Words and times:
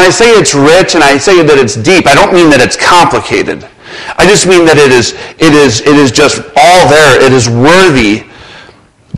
when 0.00 0.08
I 0.08 0.16
say 0.16 0.32
it's 0.32 0.56
rich 0.56 0.96
and 0.96 1.04
I 1.04 1.20
say 1.20 1.44
that 1.44 1.60
it's 1.60 1.76
deep, 1.76 2.08
I 2.08 2.16
don't 2.16 2.32
mean 2.32 2.48
that 2.56 2.64
it's 2.64 2.72
complicated. 2.72 3.68
I 4.16 4.24
just 4.24 4.48
mean 4.48 4.64
that 4.64 4.80
it 4.80 4.88
is, 4.88 5.12
it 5.36 5.52
is, 5.52 5.84
it 5.84 5.92
is 5.92 6.08
just 6.08 6.40
all 6.56 6.88
there. 6.88 7.20
It 7.20 7.36
is 7.36 7.52
worthy 7.52 8.24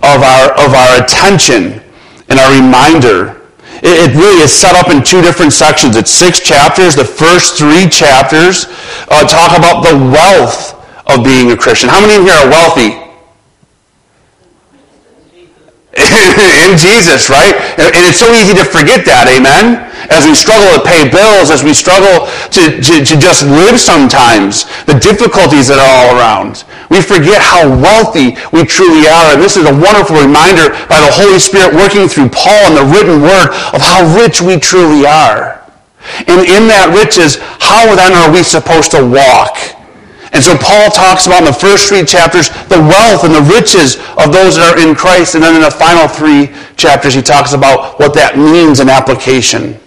of 0.02 0.18
our, 0.26 0.50
of 0.58 0.74
our 0.74 0.98
attention 0.98 1.78
and 2.26 2.34
our 2.34 2.50
reminder. 2.50 3.46
It, 3.78 4.10
it 4.10 4.18
really 4.18 4.42
is 4.42 4.50
set 4.50 4.74
up 4.74 4.90
in 4.90 5.06
two 5.06 5.22
different 5.22 5.54
sections. 5.54 5.94
It's 5.94 6.10
six 6.10 6.42
chapters. 6.42 6.98
The 6.98 7.06
first 7.06 7.54
three 7.54 7.86
chapters 7.86 8.66
uh, 9.06 9.22
talk 9.22 9.54
about 9.54 9.86
the 9.86 9.94
wealth 9.94 10.74
of 11.06 11.22
being 11.22 11.54
a 11.54 11.56
Christian. 11.56 11.94
How 11.94 12.02
many 12.02 12.18
in 12.18 12.26
here 12.26 12.34
are 12.34 12.50
wealthy? 12.50 12.98
in 16.64 16.80
Jesus, 16.80 17.28
right? 17.28 17.52
And 17.76 17.92
it's 18.08 18.16
so 18.16 18.32
easy 18.32 18.56
to 18.56 18.64
forget 18.64 19.04
that, 19.04 19.28
amen? 19.28 19.84
As 20.08 20.24
we 20.24 20.32
struggle 20.32 20.72
to 20.72 20.80
pay 20.80 21.04
bills, 21.04 21.52
as 21.52 21.60
we 21.60 21.76
struggle 21.76 22.32
to, 22.48 22.80
to, 22.80 22.94
to 23.04 23.14
just 23.20 23.44
live 23.44 23.76
sometimes, 23.76 24.64
the 24.88 24.96
difficulties 24.96 25.68
that 25.68 25.76
are 25.76 25.92
all 25.92 26.16
around. 26.16 26.64
We 26.88 27.04
forget 27.04 27.44
how 27.44 27.68
wealthy 27.68 28.40
we 28.56 28.64
truly 28.64 29.04
are. 29.04 29.36
And 29.36 29.40
this 29.44 29.60
is 29.60 29.68
a 29.68 29.74
wonderful 29.76 30.16
reminder 30.16 30.72
by 30.88 31.04
the 31.04 31.12
Holy 31.12 31.36
Spirit 31.36 31.76
working 31.76 32.08
through 32.08 32.32
Paul 32.32 32.72
and 32.72 32.76
the 32.80 32.88
written 32.88 33.20
word 33.20 33.52
of 33.76 33.84
how 33.84 34.08
rich 34.16 34.40
we 34.40 34.56
truly 34.56 35.04
are. 35.04 35.60
And 36.24 36.40
in 36.48 36.72
that 36.72 36.88
riches, 36.96 37.36
how 37.60 37.84
then 37.92 38.16
are 38.16 38.32
we 38.32 38.40
supposed 38.40 38.96
to 38.96 39.04
walk? 39.04 39.60
And 40.32 40.42
so 40.42 40.56
Paul 40.56 40.90
talks 40.90 41.26
about 41.26 41.40
in 41.40 41.44
the 41.44 41.52
first 41.52 41.88
three 41.88 42.04
chapters 42.04 42.48
the 42.72 42.80
wealth 42.80 43.24
and 43.24 43.34
the 43.34 43.44
riches 43.52 43.96
of 44.16 44.32
those 44.32 44.56
that 44.56 44.72
are 44.72 44.80
in 44.80 44.94
Christ. 44.94 45.34
And 45.34 45.44
then 45.44 45.54
in 45.54 45.60
the 45.60 45.70
final 45.70 46.08
three 46.08 46.48
chapters, 46.76 47.12
he 47.12 47.20
talks 47.20 47.52
about 47.52 48.00
what 48.00 48.14
that 48.14 48.38
means 48.38 48.80
in 48.80 48.88
application. 48.88 49.78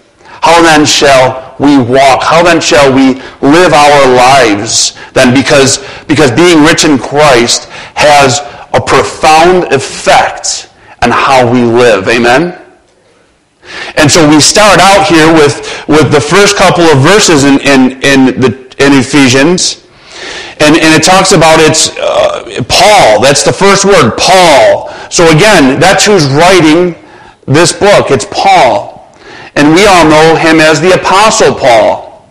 How 0.46 0.62
then 0.62 0.86
shall 0.86 1.58
we 1.58 1.82
walk? 1.82 2.22
How 2.22 2.44
then 2.44 2.62
shall 2.62 2.94
we 2.94 3.18
live 3.42 3.74
our 3.74 4.06
lives 4.14 4.94
then? 5.14 5.34
Because, 5.34 5.82
because 6.06 6.30
being 6.30 6.62
rich 6.62 6.86
in 6.86 7.00
Christ 7.00 7.66
has 7.98 8.46
a 8.74 8.82
profound 8.82 9.74
effect 9.74 10.70
on 11.02 11.10
how 11.10 11.50
we 11.52 11.64
live. 11.64 12.08
Amen? 12.08 12.62
And 13.98 14.12
so 14.12 14.30
we 14.30 14.40
start 14.40 14.80
out 14.80 15.08
here 15.08 15.34
with, 15.34 15.66
with 15.88 16.12
the 16.12 16.22
first 16.22 16.56
couple 16.56 16.84
of 16.84 17.00
verses 17.00 17.46
in, 17.46 17.60
in, 17.62 17.92
in, 18.04 18.40
the, 18.40 18.54
in 18.78 18.94
Ephesians. 18.94 19.85
And, 20.60 20.76
and 20.76 20.92
it 20.96 21.04
talks 21.04 21.34
about 21.34 21.60
it's 21.60 21.92
uh, 22.00 22.64
Paul. 22.70 23.22
That's 23.22 23.44
the 23.44 23.52
first 23.52 23.84
word, 23.84 24.16
Paul. 24.18 24.90
So 25.12 25.28
again, 25.36 25.80
that's 25.80 26.06
who's 26.06 26.26
writing 26.28 26.96
this 27.46 27.74
book. 27.74 28.10
It's 28.10 28.26
Paul. 28.32 29.12
And 29.56 29.76
we 29.76 29.86
all 29.86 30.08
know 30.08 30.36
him 30.36 30.60
as 30.60 30.80
the 30.80 30.96
Apostle 30.96 31.56
Paul. 31.56 32.26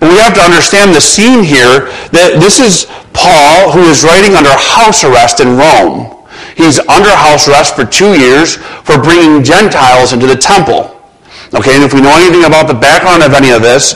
But 0.00 0.10
we 0.10 0.16
have 0.18 0.34
to 0.34 0.40
understand 0.40 0.94
the 0.94 1.00
scene 1.00 1.44
here 1.44 1.88
that 2.12 2.36
this 2.40 2.60
is 2.60 2.84
Paul 3.12 3.72
who 3.72 3.88
is 3.88 4.04
writing 4.04 4.36
under 4.36 4.52
house 4.52 5.04
arrest 5.04 5.40
in 5.40 5.56
Rome. 5.56 6.12
He's 6.56 6.78
under 6.80 7.12
house 7.12 7.48
arrest 7.48 7.76
for 7.76 7.84
two 7.84 8.16
years 8.18 8.56
for 8.56 9.00
bringing 9.00 9.44
Gentiles 9.44 10.12
into 10.12 10.26
the 10.26 10.36
temple. 10.36 10.95
Okay, 11.56 11.74
and 11.74 11.82
if 11.82 11.94
we 11.94 12.00
know 12.00 12.14
anything 12.14 12.44
about 12.44 12.68
the 12.68 12.74
background 12.74 13.22
of 13.22 13.32
any 13.32 13.50
of 13.50 13.62
this, 13.62 13.94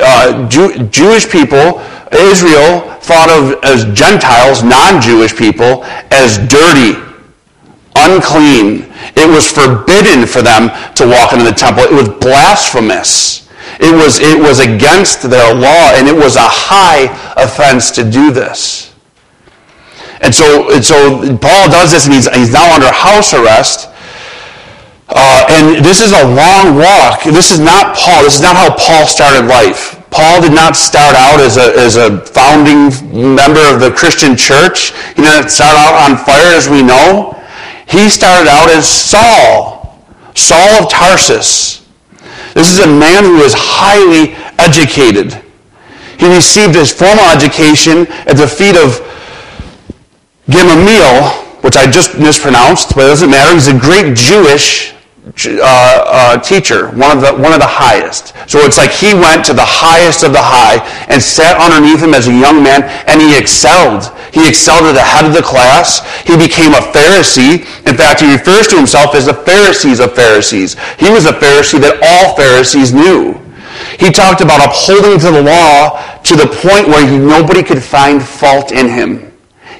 uh, 0.00 0.48
Jew- 0.48 0.88
Jewish 0.88 1.28
people 1.28 1.82
Israel 2.12 2.80
thought 3.00 3.30
of 3.30 3.62
as 3.64 3.84
Gentiles, 3.96 4.62
non-Jewish 4.62 5.36
people, 5.36 5.84
as 6.10 6.38
dirty, 6.48 6.98
unclean. 7.96 8.90
It 9.16 9.28
was 9.28 9.50
forbidden 9.50 10.26
for 10.26 10.42
them 10.42 10.70
to 10.96 11.06
walk 11.06 11.32
into 11.32 11.44
the 11.44 11.52
temple. 11.52 11.84
It 11.84 11.92
was 11.92 12.08
blasphemous. 12.08 13.48
It 13.78 13.94
was, 13.94 14.18
it 14.20 14.38
was 14.38 14.60
against 14.60 15.22
their 15.30 15.54
law, 15.54 15.92
and 15.94 16.08
it 16.08 16.14
was 16.14 16.36
a 16.36 16.48
high 16.48 17.06
offense 17.36 17.90
to 17.92 18.08
do 18.08 18.30
this. 18.32 18.94
And 20.20 20.34
so, 20.34 20.74
and 20.74 20.84
so 20.84 21.20
Paul 21.38 21.70
does 21.70 21.92
this, 21.92 22.06
and 22.06 22.14
he's, 22.14 22.28
he's 22.34 22.52
now 22.52 22.74
under 22.74 22.90
house 22.90 23.32
arrest. 23.32 23.88
Uh, 25.12 25.44
and 25.50 25.84
this 25.84 26.00
is 26.00 26.12
a 26.12 26.24
long 26.24 26.78
walk. 26.78 27.24
This 27.24 27.50
is 27.50 27.58
not 27.58 27.96
Paul. 27.96 28.22
This 28.22 28.36
is 28.36 28.42
not 28.42 28.54
how 28.54 28.70
Paul 28.76 29.06
started 29.06 29.46
life. 29.46 29.98
Paul 30.10 30.40
did 30.42 30.52
not 30.52 30.76
start 30.76 31.14
out 31.14 31.40
as 31.40 31.56
a, 31.56 31.74
as 31.78 31.96
a 31.96 32.24
founding 32.26 32.90
member 33.10 33.60
of 33.70 33.80
the 33.80 33.92
Christian 33.94 34.36
church. 34.36 34.90
He 35.14 35.22
didn't 35.22 35.50
start 35.50 35.74
out 35.76 35.94
on 36.10 36.16
fire 36.16 36.54
as 36.54 36.68
we 36.68 36.82
know. 36.82 37.36
He 37.88 38.08
started 38.08 38.48
out 38.48 38.70
as 38.70 38.86
Saul, 38.88 39.98
Saul 40.34 40.82
of 40.82 40.90
Tarsus. 40.90 41.86
This 42.54 42.70
is 42.70 42.78
a 42.78 42.86
man 42.86 43.24
who 43.24 43.38
is 43.42 43.54
highly 43.56 44.34
educated. 44.58 45.42
He 46.18 46.32
received 46.32 46.74
his 46.74 46.92
formal 46.92 47.24
education 47.30 48.06
at 48.26 48.36
the 48.36 48.46
feet 48.46 48.76
of 48.76 49.02
Gamaliel, 50.50 51.30
which 51.62 51.76
I 51.76 51.90
just 51.90 52.18
mispronounced, 52.18 52.94
but 52.94 53.04
it 53.04 53.08
doesn't 53.08 53.30
matter. 53.30 53.54
He's 53.54 53.68
a 53.68 53.78
great 53.78 54.16
Jewish 54.16 54.94
uh, 55.20 55.60
uh, 55.60 56.38
teacher, 56.40 56.88
one 56.96 57.12
of 57.12 57.20
the 57.20 57.32
one 57.36 57.52
of 57.52 57.60
the 57.60 57.68
highest. 57.68 58.32
So 58.48 58.58
it's 58.64 58.78
like 58.78 58.90
he 58.90 59.12
went 59.12 59.44
to 59.46 59.52
the 59.52 59.64
highest 59.64 60.24
of 60.24 60.32
the 60.32 60.40
high 60.40 60.80
and 61.12 61.20
sat 61.20 61.60
underneath 61.60 62.00
him 62.00 62.14
as 62.14 62.26
a 62.26 62.32
young 62.32 62.62
man, 62.64 62.88
and 63.04 63.20
he 63.20 63.36
excelled. 63.36 64.08
He 64.32 64.48
excelled 64.48 64.88
at 64.88 64.96
the 64.96 65.04
head 65.04 65.26
of 65.26 65.34
the 65.36 65.44
class. 65.44 66.00
He 66.24 66.40
became 66.40 66.72
a 66.72 66.80
Pharisee. 66.96 67.68
In 67.84 67.96
fact, 67.96 68.24
he 68.24 68.32
refers 68.32 68.68
to 68.68 68.76
himself 68.76 69.14
as 69.14 69.26
the 69.26 69.34
Pharisees 69.34 70.00
of 70.00 70.14
Pharisees. 70.14 70.76
He 70.98 71.10
was 71.10 71.26
a 71.26 71.36
Pharisee 71.36 71.80
that 71.84 72.00
all 72.00 72.36
Pharisees 72.36 72.94
knew. 72.94 73.36
He 73.98 74.10
talked 74.10 74.40
about 74.40 74.64
upholding 74.64 75.20
to 75.20 75.30
the 75.30 75.42
law 75.42 76.00
to 76.24 76.34
the 76.36 76.46
point 76.46 76.88
where 76.88 77.04
he, 77.06 77.18
nobody 77.18 77.62
could 77.62 77.82
find 77.82 78.22
fault 78.22 78.72
in 78.72 78.88
him. 78.88 79.32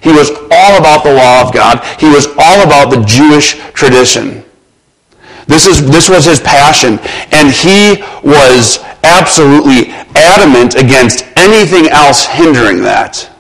He 0.03 0.13
was 0.13 0.31
all 0.51 0.77
about 0.77 1.05
the 1.05 1.15
law 1.15 1.43
of 1.47 1.53
God. 1.53 1.85
He 1.99 2.09
was 2.09 2.27
all 2.39 2.61
about 2.65 2.91
the 2.91 3.05
Jewish 3.05 3.57
tradition. 3.73 4.45
This, 5.47 5.67
is, 5.67 5.87
this 5.91 6.09
was 6.09 6.25
his 6.25 6.41
passion. 6.41 6.99
And 7.33 7.51
he 7.51 8.03
was 8.23 8.79
absolutely 9.03 9.93
adamant 10.15 10.75
against 10.75 11.25
anything 11.37 11.89
else 11.89 12.27
hindering 12.27 12.83
that. 12.83 13.31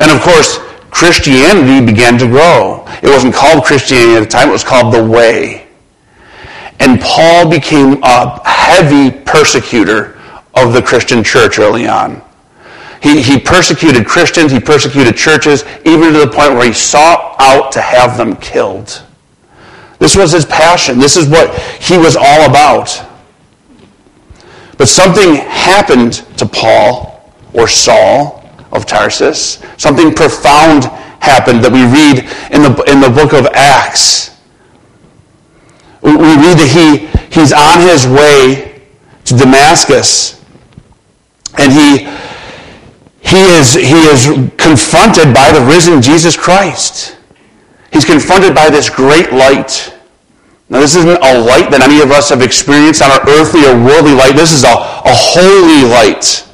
And 0.00 0.10
of 0.10 0.20
course, 0.20 0.58
Christianity 0.90 1.84
began 1.84 2.18
to 2.18 2.26
grow. 2.26 2.84
It 3.02 3.08
wasn't 3.08 3.34
called 3.34 3.64
Christianity 3.64 4.16
at 4.16 4.20
the 4.20 4.26
time, 4.26 4.48
it 4.48 4.52
was 4.52 4.64
called 4.64 4.92
the 4.92 5.04
Way. 5.04 5.66
And 6.80 7.00
Paul 7.00 7.50
became 7.50 8.02
a 8.02 8.48
heavy 8.48 9.10
persecutor 9.10 10.18
of 10.54 10.72
the 10.72 10.82
Christian 10.82 11.24
church 11.24 11.58
early 11.58 11.88
on. 11.88 12.22
He, 13.02 13.22
he 13.22 13.38
persecuted 13.38 14.06
Christians, 14.06 14.50
he 14.50 14.60
persecuted 14.60 15.16
churches, 15.16 15.64
even 15.84 16.12
to 16.12 16.18
the 16.18 16.26
point 16.26 16.54
where 16.54 16.66
he 16.66 16.72
sought 16.72 17.36
out 17.38 17.70
to 17.72 17.80
have 17.80 18.16
them 18.16 18.36
killed. 18.36 19.02
This 19.98 20.16
was 20.16 20.32
his 20.32 20.44
passion. 20.44 20.98
This 20.98 21.16
is 21.16 21.28
what 21.28 21.54
he 21.80 21.98
was 21.98 22.16
all 22.16 22.48
about. 22.48 23.04
But 24.76 24.88
something 24.88 25.34
happened 25.34 26.24
to 26.38 26.46
Paul 26.46 27.32
or 27.52 27.66
Saul 27.66 28.48
of 28.70 28.86
Tarsus. 28.86 29.62
Something 29.76 30.14
profound 30.14 30.84
happened 31.20 31.64
that 31.64 31.72
we 31.72 31.82
read 31.82 32.30
in 32.54 32.62
the, 32.62 32.82
in 32.90 33.00
the 33.00 33.10
book 33.10 33.32
of 33.32 33.46
Acts. 33.54 34.36
We 36.00 36.12
read 36.12 36.56
that 36.56 36.70
he, 36.70 37.06
he's 37.34 37.52
on 37.52 37.80
his 37.80 38.06
way 38.06 38.82
to 39.24 39.36
Damascus 39.36 40.38
and 41.58 41.72
he, 41.72 42.08
he, 43.20 43.42
is, 43.58 43.74
he 43.74 43.98
is 44.08 44.26
confronted 44.56 45.34
by 45.34 45.50
the 45.52 45.64
risen 45.66 46.00
Jesus 46.00 46.36
Christ. 46.36 47.17
He's 47.92 48.04
confronted 48.04 48.54
by 48.54 48.70
this 48.70 48.90
great 48.90 49.32
light. 49.32 49.94
Now, 50.68 50.80
this 50.80 50.94
isn't 50.96 51.16
a 51.24 51.34
light 51.40 51.72
that 51.72 51.80
any 51.80 52.04
of 52.04 52.12
us 52.12 52.28
have 52.28 52.44
experienced 52.44 53.00
on 53.00 53.08
our 53.08 53.24
earthly 53.40 53.64
or 53.64 53.72
worldly 53.72 54.12
light. 54.12 54.36
This 54.36 54.52
is 54.52 54.64
a, 54.64 54.76
a 54.76 55.14
holy 55.16 55.88
light. 55.88 56.44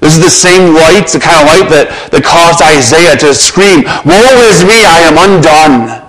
This 0.00 0.16
is 0.16 0.24
the 0.24 0.32
same 0.32 0.72
light, 0.72 1.08
the 1.12 1.20
kind 1.20 1.40
of 1.40 1.48
light 1.48 1.68
that, 1.72 1.88
that 2.12 2.24
caused 2.24 2.60
Isaiah 2.60 3.16
to 3.20 3.32
scream, 3.32 3.84
Woe 4.04 4.36
is 4.48 4.64
me, 4.64 4.84
I 4.84 5.00
am 5.08 5.16
undone. 5.16 6.04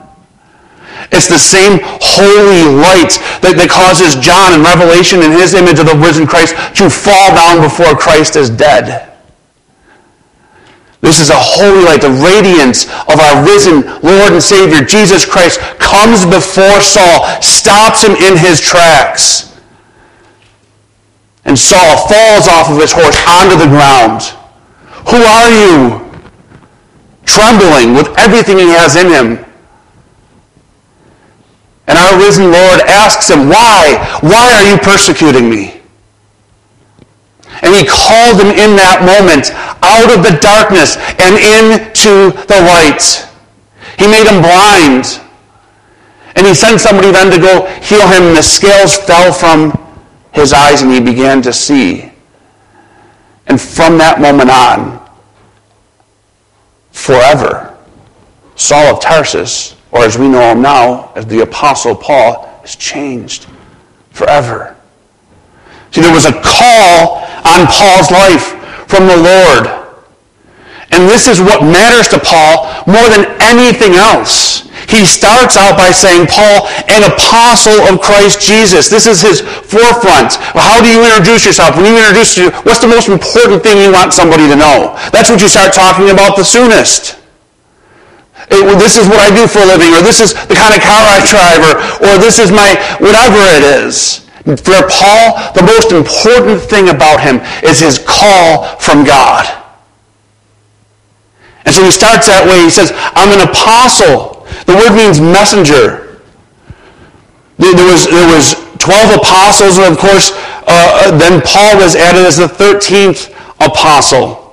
It's 1.12 1.31
the 1.31 1.40
same 1.40 1.80
holy 2.04 2.68
light 2.75 3.19
that, 3.40 3.56
that 3.56 3.72
causes 3.72 4.19
John 4.19 4.51
in 4.51 4.68
Revelation 4.68 5.24
in 5.24 5.31
his 5.31 5.56
image 5.56 5.80
of 5.80 5.88
the 5.88 5.96
risen 5.96 6.28
Christ 6.28 6.56
to 6.80 6.92
fall 6.92 7.31
down 7.36 7.63
before 7.63 7.96
Christ 7.96 8.36
is 8.36 8.51
dead. 8.51 9.15
This 11.02 11.20
is 11.20 11.30
a 11.30 11.38
holy 11.38 11.84
light. 11.86 12.02
The 12.02 12.12
radiance 12.12 12.86
of 13.12 13.20
our 13.20 13.46
risen 13.46 13.82
Lord 14.02 14.34
and 14.34 14.42
Savior, 14.42 14.84
Jesus 14.84 15.26
Christ, 15.26 15.60
comes 15.78 16.26
before 16.26 16.82
Saul, 16.82 17.42
stops 17.42 18.04
him 18.04 18.14
in 18.14 18.38
his 18.38 18.60
tracks. 18.60 19.56
And 21.46 21.58
Saul 21.58 22.08
falls 22.08 22.48
off 22.48 22.72
of 22.72 22.82
his 22.82 22.92
horse 22.92 23.18
onto 23.30 23.58
the 23.58 23.70
ground. 23.70 24.24
Who 25.10 25.22
are 25.22 25.50
you? 25.50 26.02
Trembling 27.26 27.94
with 27.94 28.10
everything 28.18 28.58
he 28.58 28.70
has 28.70 28.96
in 28.96 29.10
him. 29.10 29.46
And 31.88 31.98
our 32.00 32.18
risen 32.18 32.46
Lord 32.52 32.82
asks 32.82 33.30
him, 33.30 33.48
Why? 33.48 34.20
Why 34.22 34.54
are 34.56 34.72
you 34.72 34.78
persecuting 34.78 35.50
me? 35.50 35.82
And 37.62 37.74
he 37.74 37.86
called 37.86 38.42
him 38.42 38.50
in 38.52 38.76
that 38.76 39.06
moment 39.06 39.54
out 39.81 40.16
of 40.16 40.24
the 40.24 40.38
darkness 40.39 40.98
and 41.19 41.36
into 41.36 42.31
the 42.48 42.62
light. 42.62 43.27
He 43.98 44.07
made 44.07 44.27
him 44.27 44.42
blind. 44.42 45.22
And 46.36 46.45
he 46.45 46.54
sent 46.54 46.81
somebody 46.81 47.12
then 47.12 47.31
to 47.31 47.39
go 47.39 47.66
heal 47.81 48.07
him, 48.07 48.24
and 48.24 48.38
the 48.38 48.44
scales 48.44 48.98
fell 48.98 49.31
from 49.31 49.72
his 50.33 50.51
eyes, 50.51 50.81
and 50.81 50.92
he 50.92 51.00
began 51.00 51.42
to 51.44 51.54
see. 51.54 52.12
And 53.48 53.60
from 53.60 53.98
that 54.00 54.19
moment 54.19 54.50
on, 54.50 55.00
forever, 56.92 57.77
Saul 58.56 58.95
of 58.95 59.01
Tarsus, 59.01 59.75
or 59.92 60.04
as 60.04 60.18
we 60.18 60.27
know 60.27 60.51
him 60.51 60.62
now 60.62 61.13
as 61.16 61.25
the 61.27 61.42
Apostle 61.42 61.95
Paul, 61.95 62.62
is 62.63 62.75
changed 62.75 63.48
forever. 64.12 64.75
See, 65.92 66.01
there 66.01 66.13
was 66.13 66.25
a 66.25 66.33
call 66.33 67.24
on 67.45 67.68
Paul's 67.68 68.12
life 68.12 68.55
from 68.88 69.08
the 69.08 69.18
Lord. 69.18 69.86
And 70.92 71.10
this 71.10 71.28
is 71.28 71.42
what 71.42 71.66
matters 71.66 72.08
to 72.14 72.20
Paul 72.22 72.70
more 72.86 73.10
than 73.10 73.26
anything 73.42 73.98
else. 73.98 74.70
He 74.86 75.04
starts 75.04 75.58
out 75.58 75.76
by 75.76 75.90
saying, 75.90 76.30
Paul, 76.30 76.70
an 76.88 77.04
apostle 77.10 77.90
of 77.90 78.00
Christ 78.00 78.40
Jesus. 78.40 78.88
This 78.88 79.08
is 79.10 79.20
his 79.20 79.42
forefront. 79.42 80.38
How 80.54 80.80
do 80.80 80.88
you 80.88 81.02
introduce 81.02 81.46
yourself? 81.46 81.76
When 81.76 81.90
you 81.90 81.98
introduce 81.98 82.38
you, 82.38 82.52
what's 82.64 82.80
the 82.80 82.88
most 82.88 83.10
important 83.10 83.64
thing 83.64 83.82
you 83.82 83.92
want 83.92 84.14
somebody 84.14 84.48
to 84.48 84.56
know? 84.56 84.94
That's 85.10 85.30
what 85.30 85.42
you 85.42 85.50
start 85.50 85.74
talking 85.74 86.14
about 86.14 86.38
the 86.38 86.46
soonest. 86.46 87.18
It, 88.54 88.62
this 88.78 88.96
is 88.96 89.10
what 89.10 89.18
I 89.18 89.34
do 89.34 89.50
for 89.50 89.60
a 89.60 89.66
living, 89.66 89.90
or 89.98 90.06
this 90.06 90.22
is 90.22 90.38
the 90.46 90.54
kind 90.54 90.78
of 90.78 90.86
car 90.86 91.02
I 91.02 91.18
drive, 91.26 91.66
or, 91.66 91.74
or 92.06 92.14
this 92.22 92.38
is 92.38 92.54
my, 92.54 92.78
whatever 93.02 93.42
it 93.58 93.66
is. 93.84 94.25
For 94.46 94.78
Paul, 94.86 95.54
the 95.58 95.64
most 95.66 95.92
important 95.92 96.62
thing 96.62 96.90
about 96.90 97.20
him 97.20 97.42
is 97.64 97.80
his 97.80 97.98
call 97.98 98.78
from 98.78 99.04
God. 99.04 99.46
And 101.66 101.74
so 101.74 101.84
he 101.84 101.90
starts 101.90 102.28
that 102.28 102.46
way. 102.46 102.62
He 102.62 102.70
says, 102.70 102.94
I'm 103.18 103.34
an 103.34 103.42
apostle. 103.42 104.46
The 104.70 104.78
word 104.78 104.94
means 104.94 105.20
messenger. 105.20 106.22
There 107.58 107.74
was, 107.74 108.06
there 108.06 108.30
was 108.30 108.54
12 108.78 109.18
apostles, 109.18 109.82
and 109.82 109.94
of 109.94 109.98
course, 109.98 110.30
uh, 110.68 111.18
then 111.18 111.42
Paul 111.42 111.82
was 111.82 111.96
added 111.96 112.26
as 112.26 112.38
the 112.38 112.46
13th 112.46 113.34
apostle. 113.60 114.45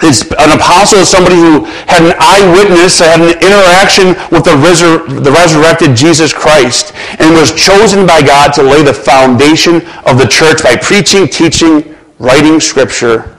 An 0.00 0.56
apostle 0.56 1.00
is 1.00 1.08
somebody 1.08 1.34
who 1.34 1.64
had 1.86 2.04
an 2.04 2.14
eyewitness, 2.20 3.00
had 3.00 3.20
an 3.20 3.34
interaction 3.42 4.08
with 4.30 4.44
the, 4.44 4.54
resur- 4.62 5.24
the 5.24 5.30
resurrected 5.30 5.96
Jesus 5.96 6.32
Christ, 6.32 6.94
and 7.18 7.34
was 7.34 7.52
chosen 7.52 8.06
by 8.06 8.22
God 8.22 8.52
to 8.54 8.62
lay 8.62 8.82
the 8.82 8.94
foundation 8.94 9.76
of 10.06 10.18
the 10.18 10.26
church 10.30 10.62
by 10.62 10.76
preaching, 10.76 11.26
teaching, 11.26 11.96
writing 12.18 12.60
scripture, 12.60 13.36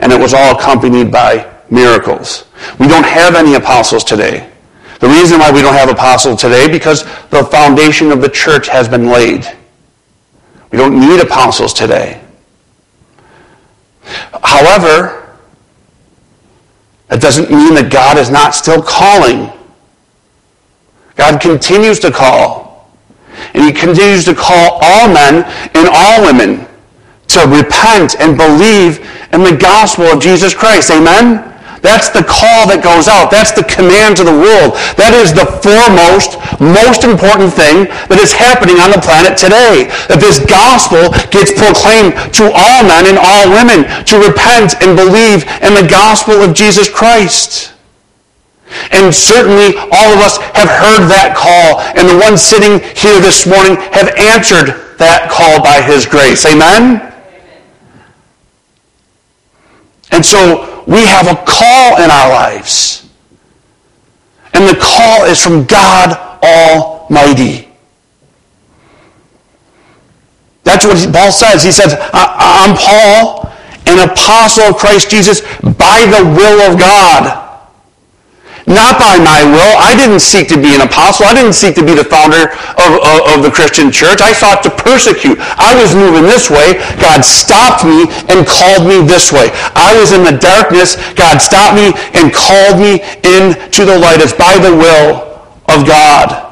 and 0.00 0.12
it 0.12 0.18
was 0.18 0.34
all 0.34 0.56
accompanied 0.56 1.12
by 1.12 1.48
miracles. 1.70 2.46
We 2.80 2.88
don't 2.88 3.06
have 3.06 3.36
any 3.36 3.54
apostles 3.54 4.02
today. 4.02 4.50
The 4.98 5.08
reason 5.08 5.38
why 5.38 5.52
we 5.52 5.62
don't 5.62 5.74
have 5.74 5.90
apostles 5.90 6.40
today, 6.40 6.68
because 6.68 7.04
the 7.30 7.44
foundation 7.44 8.10
of 8.10 8.20
the 8.20 8.28
church 8.28 8.68
has 8.68 8.88
been 8.88 9.06
laid. 9.06 9.46
We 10.72 10.78
don't 10.78 10.98
need 10.98 11.20
apostles 11.20 11.72
today. 11.72 12.20
However, 14.42 15.21
that 17.12 17.20
doesn't 17.20 17.50
mean 17.50 17.74
that 17.74 17.92
God 17.92 18.16
is 18.16 18.30
not 18.30 18.54
still 18.54 18.80
calling. 18.80 19.52
God 21.14 21.42
continues 21.42 21.98
to 21.98 22.10
call. 22.10 22.88
And 23.52 23.64
he 23.64 23.70
continues 23.70 24.24
to 24.24 24.34
call 24.34 24.80
all 24.80 25.12
men 25.12 25.44
and 25.76 25.88
all 25.92 26.24
women 26.24 26.66
to 27.28 27.40
repent 27.48 28.16
and 28.18 28.38
believe 28.38 29.06
in 29.30 29.44
the 29.44 29.54
gospel 29.54 30.06
of 30.06 30.22
Jesus 30.22 30.54
Christ. 30.54 30.90
Amen? 30.90 31.51
That's 31.82 32.14
the 32.14 32.22
call 32.22 32.70
that 32.70 32.78
goes 32.78 33.10
out. 33.10 33.34
That's 33.34 33.50
the 33.50 33.66
command 33.66 34.14
to 34.22 34.24
the 34.24 34.32
world. 34.32 34.78
That 34.94 35.18
is 35.18 35.34
the 35.34 35.50
foremost, 35.60 36.38
most 36.62 37.02
important 37.02 37.50
thing 37.50 37.90
that 38.06 38.22
is 38.22 38.30
happening 38.30 38.78
on 38.78 38.94
the 38.94 39.02
planet 39.02 39.34
today. 39.34 39.90
That 40.06 40.22
this 40.22 40.38
gospel 40.46 41.10
gets 41.34 41.50
proclaimed 41.50 42.14
to 42.38 42.54
all 42.54 42.86
men 42.86 43.10
and 43.10 43.18
all 43.18 43.50
women 43.50 43.82
to 44.06 44.14
repent 44.22 44.78
and 44.78 44.94
believe 44.94 45.42
in 45.58 45.74
the 45.74 45.82
gospel 45.82 46.38
of 46.38 46.54
Jesus 46.54 46.86
Christ. 46.86 47.74
And 48.94 49.10
certainly 49.10 49.74
all 49.90 50.10
of 50.14 50.22
us 50.22 50.38
have 50.54 50.70
heard 50.70 51.10
that 51.10 51.34
call, 51.34 51.82
and 51.98 52.08
the 52.08 52.16
ones 52.16 52.40
sitting 52.40 52.78
here 52.94 53.18
this 53.18 53.44
morning 53.44 53.74
have 53.90 54.08
answered 54.16 54.96
that 55.02 55.28
call 55.28 55.58
by 55.60 55.82
his 55.82 56.06
grace. 56.06 56.46
Amen? 56.46 57.12
And 60.14 60.24
so 60.24 60.71
we 60.86 61.04
have 61.06 61.26
a 61.26 61.36
call 61.46 62.02
in 62.02 62.10
our 62.10 62.28
lives. 62.30 63.08
And 64.54 64.68
the 64.68 64.78
call 64.80 65.24
is 65.24 65.42
from 65.42 65.64
God 65.64 66.18
Almighty. 66.42 67.68
That's 70.64 70.86
what 70.86 71.12
Paul 71.12 71.32
says. 71.32 71.62
He 71.62 71.72
says, 71.72 71.96
I'm 72.12 72.76
Paul, 72.76 73.50
an 73.86 74.08
apostle 74.08 74.64
of 74.64 74.76
Christ 74.76 75.10
Jesus 75.10 75.40
by 75.60 76.06
the 76.06 76.24
will 76.36 76.72
of 76.72 76.78
God. 76.78 77.51
Not 78.66 78.98
by 78.98 79.18
my 79.18 79.42
will. 79.42 79.74
I 79.78 79.94
didn't 79.98 80.20
seek 80.20 80.46
to 80.54 80.58
be 80.60 80.74
an 80.74 80.82
apostle. 80.82 81.26
I 81.26 81.34
didn't 81.34 81.54
seek 81.54 81.74
to 81.76 81.84
be 81.84 81.94
the 81.94 82.06
founder 82.06 82.54
of, 82.78 82.90
of, 83.02 83.18
of, 83.34 83.38
the 83.42 83.50
Christian 83.50 83.90
church. 83.90 84.22
I 84.22 84.32
sought 84.32 84.62
to 84.62 84.70
persecute. 84.70 85.38
I 85.58 85.74
was 85.74 85.94
moving 85.94 86.22
this 86.22 86.46
way. 86.46 86.78
God 87.02 87.24
stopped 87.24 87.82
me 87.82 88.06
and 88.30 88.46
called 88.46 88.86
me 88.86 89.02
this 89.02 89.32
way. 89.32 89.50
I 89.74 89.98
was 89.98 90.12
in 90.12 90.22
the 90.22 90.38
darkness. 90.38 90.94
God 91.18 91.42
stopped 91.42 91.74
me 91.74 91.90
and 92.14 92.30
called 92.30 92.78
me 92.78 93.02
into 93.26 93.82
the 93.82 93.98
light. 93.98 94.22
It's 94.22 94.32
by 94.32 94.54
the 94.62 94.70
will 94.70 95.42
of 95.66 95.86
God. 95.86 96.51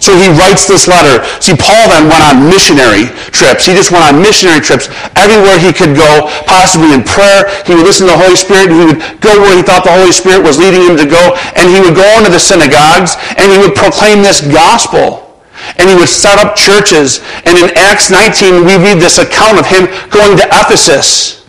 So 0.00 0.16
he 0.16 0.32
writes 0.32 0.64
this 0.64 0.88
letter. 0.88 1.20
See, 1.44 1.52
Paul 1.52 1.92
then 1.92 2.08
went 2.08 2.24
on 2.24 2.48
missionary 2.48 3.12
trips. 3.30 3.68
He 3.68 3.76
just 3.76 3.92
went 3.92 4.08
on 4.08 4.16
missionary 4.18 4.64
trips 4.64 4.88
everywhere 5.12 5.60
he 5.60 5.76
could 5.76 5.92
go, 5.92 6.32
possibly 6.48 6.96
in 6.96 7.04
prayer. 7.04 7.52
He 7.68 7.76
would 7.76 7.84
listen 7.84 8.08
to 8.08 8.16
the 8.16 8.20
Holy 8.20 8.36
Spirit. 8.36 8.72
He 8.72 8.80
would 8.80 9.00
go 9.20 9.36
where 9.44 9.52
he 9.52 9.60
thought 9.60 9.84
the 9.84 9.92
Holy 9.92 10.12
Spirit 10.12 10.40
was 10.40 10.56
leading 10.56 10.80
him 10.80 10.96
to 10.96 11.04
go. 11.04 11.36
And 11.54 11.68
he 11.68 11.84
would 11.84 11.94
go 11.94 12.08
into 12.16 12.32
the 12.32 12.40
synagogues 12.40 13.20
and 13.36 13.52
he 13.52 13.60
would 13.60 13.76
proclaim 13.76 14.24
this 14.24 14.40
gospel. 14.40 15.28
And 15.76 15.92
he 15.92 15.94
would 15.94 16.08
set 16.08 16.40
up 16.40 16.56
churches. 16.56 17.20
And 17.44 17.60
in 17.60 17.68
Acts 17.76 18.08
19, 18.08 18.64
we 18.64 18.80
read 18.80 18.96
this 18.96 19.20
account 19.20 19.60
of 19.60 19.68
him 19.68 19.84
going 20.08 20.40
to 20.40 20.48
Ephesus. 20.48 21.44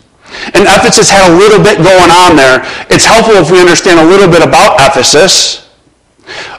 And 0.52 0.68
Ephesus 0.68 1.08
had 1.08 1.24
a 1.32 1.34
little 1.34 1.64
bit 1.64 1.80
going 1.80 2.12
on 2.12 2.36
there. 2.36 2.68
It's 2.92 3.06
helpful 3.06 3.36
if 3.40 3.52
we 3.52 3.60
understand 3.60 4.00
a 4.00 4.06
little 4.06 4.28
bit 4.28 4.44
about 4.44 4.76
Ephesus. 4.84 5.71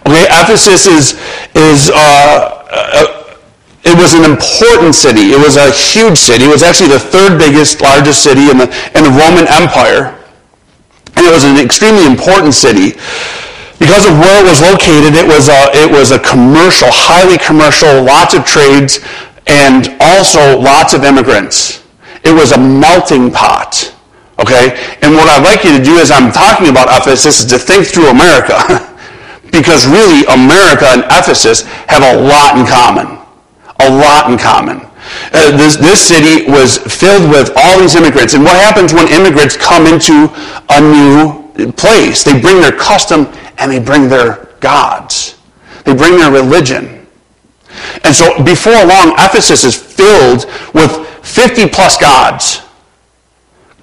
Okay, 0.06 0.26
Ephesus 0.30 0.86
is, 0.86 1.20
is 1.54 1.90
uh, 1.94 2.66
uh, 2.70 3.22
it 3.84 3.98
was 3.98 4.14
an 4.14 4.22
important 4.22 4.94
city. 4.94 5.34
It 5.34 5.40
was 5.42 5.56
a 5.56 5.70
huge 5.70 6.18
city. 6.18 6.44
It 6.44 6.52
was 6.52 6.62
actually 6.62 6.94
the 6.94 7.02
third 7.02 7.38
biggest, 7.38 7.80
largest 7.80 8.22
city 8.22 8.50
in 8.50 8.58
the, 8.58 8.70
in 8.94 9.02
the 9.02 9.10
Roman 9.10 9.50
Empire. 9.50 10.14
And 11.16 11.26
it 11.26 11.32
was 11.32 11.44
an 11.44 11.58
extremely 11.58 12.06
important 12.06 12.54
city. 12.54 12.94
Because 13.82 14.06
of 14.06 14.14
where 14.14 14.38
it 14.38 14.46
was 14.46 14.62
located, 14.62 15.18
it 15.18 15.26
was 15.26 15.50
a, 15.50 15.66
it 15.74 15.90
was 15.90 16.12
a 16.14 16.18
commercial, 16.22 16.86
highly 16.94 17.36
commercial, 17.38 18.06
lots 18.06 18.34
of 18.34 18.46
trades, 18.46 19.00
and 19.48 19.90
also 19.98 20.58
lots 20.60 20.94
of 20.94 21.02
immigrants. 21.02 21.82
It 22.22 22.32
was 22.32 22.52
a 22.52 22.58
melting 22.58 23.32
pot. 23.32 23.92
Okay? 24.38 24.78
And 25.02 25.14
what 25.14 25.26
I'd 25.28 25.42
like 25.42 25.64
you 25.64 25.76
to 25.76 25.82
do 25.82 25.98
as 25.98 26.10
I'm 26.10 26.30
talking 26.30 26.68
about 26.68 26.86
Ephesus 26.86 27.40
is 27.40 27.46
to 27.46 27.58
think 27.58 27.86
through 27.86 28.08
America. 28.08 28.54
Because 29.52 29.86
really, 29.86 30.24
America 30.32 30.86
and 30.88 31.04
Ephesus 31.12 31.62
have 31.86 32.02
a 32.02 32.20
lot 32.20 32.58
in 32.58 32.66
common. 32.66 33.20
A 33.80 33.90
lot 33.90 34.32
in 34.32 34.38
common. 34.38 34.80
Uh, 35.32 35.54
this, 35.56 35.76
this 35.76 36.08
city 36.08 36.50
was 36.50 36.78
filled 36.78 37.30
with 37.30 37.52
all 37.56 37.78
these 37.78 37.94
immigrants. 37.94 38.34
And 38.34 38.42
what 38.42 38.56
happens 38.56 38.92
when 38.92 39.08
immigrants 39.08 39.56
come 39.56 39.86
into 39.86 40.32
a 40.70 40.80
new 40.80 41.72
place? 41.72 42.24
They 42.24 42.40
bring 42.40 42.60
their 42.60 42.72
custom 42.72 43.28
and 43.58 43.70
they 43.70 43.78
bring 43.78 44.08
their 44.08 44.48
gods. 44.60 45.38
They 45.84 45.94
bring 45.94 46.16
their 46.16 46.32
religion. 46.32 47.06
And 48.04 48.14
so 48.14 48.42
before 48.42 48.72
long, 48.72 49.14
Ephesus 49.18 49.64
is 49.64 49.76
filled 49.76 50.46
with 50.72 51.06
50 51.22 51.68
plus 51.68 51.98
gods. 51.98 52.62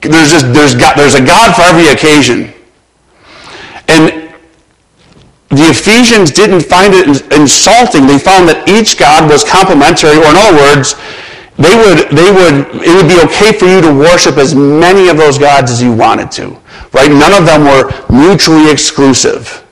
There's, 0.01 0.31
just, 0.31 0.53
there's, 0.53 0.75
there's 0.95 1.15
a 1.15 1.25
God 1.25 1.55
for 1.55 1.61
every 1.63 1.87
occasion. 1.87 2.53
And 3.87 4.18
the 5.49 5.65
Ephesians 5.73 6.31
didn't 6.31 6.61
find 6.61 6.93
it 6.93 7.07
insulting. 7.33 8.05
They 8.05 8.19
found 8.19 8.47
that 8.49 8.69
each 8.69 8.99
God 8.99 9.29
was 9.29 9.43
complementary, 9.43 10.13
or 10.21 10.29
in 10.29 10.37
other 10.37 10.57
words, 10.57 10.93
they 11.57 11.73
would, 11.75 12.07
they 12.13 12.29
would, 12.29 12.85
it 12.85 12.93
would 12.93 13.09
be 13.09 13.19
okay 13.27 13.57
for 13.57 13.65
you 13.65 13.81
to 13.81 13.91
worship 13.91 14.37
as 14.37 14.53
many 14.53 15.09
of 15.09 15.17
those 15.17 15.37
gods 15.37 15.71
as 15.71 15.81
you 15.81 15.91
wanted 15.91 16.31
to. 16.37 16.55
Right? 16.93 17.09
None 17.09 17.33
of 17.33 17.45
them 17.49 17.65
were 17.65 17.89
mutually 18.13 18.71
exclusive. 18.71 19.65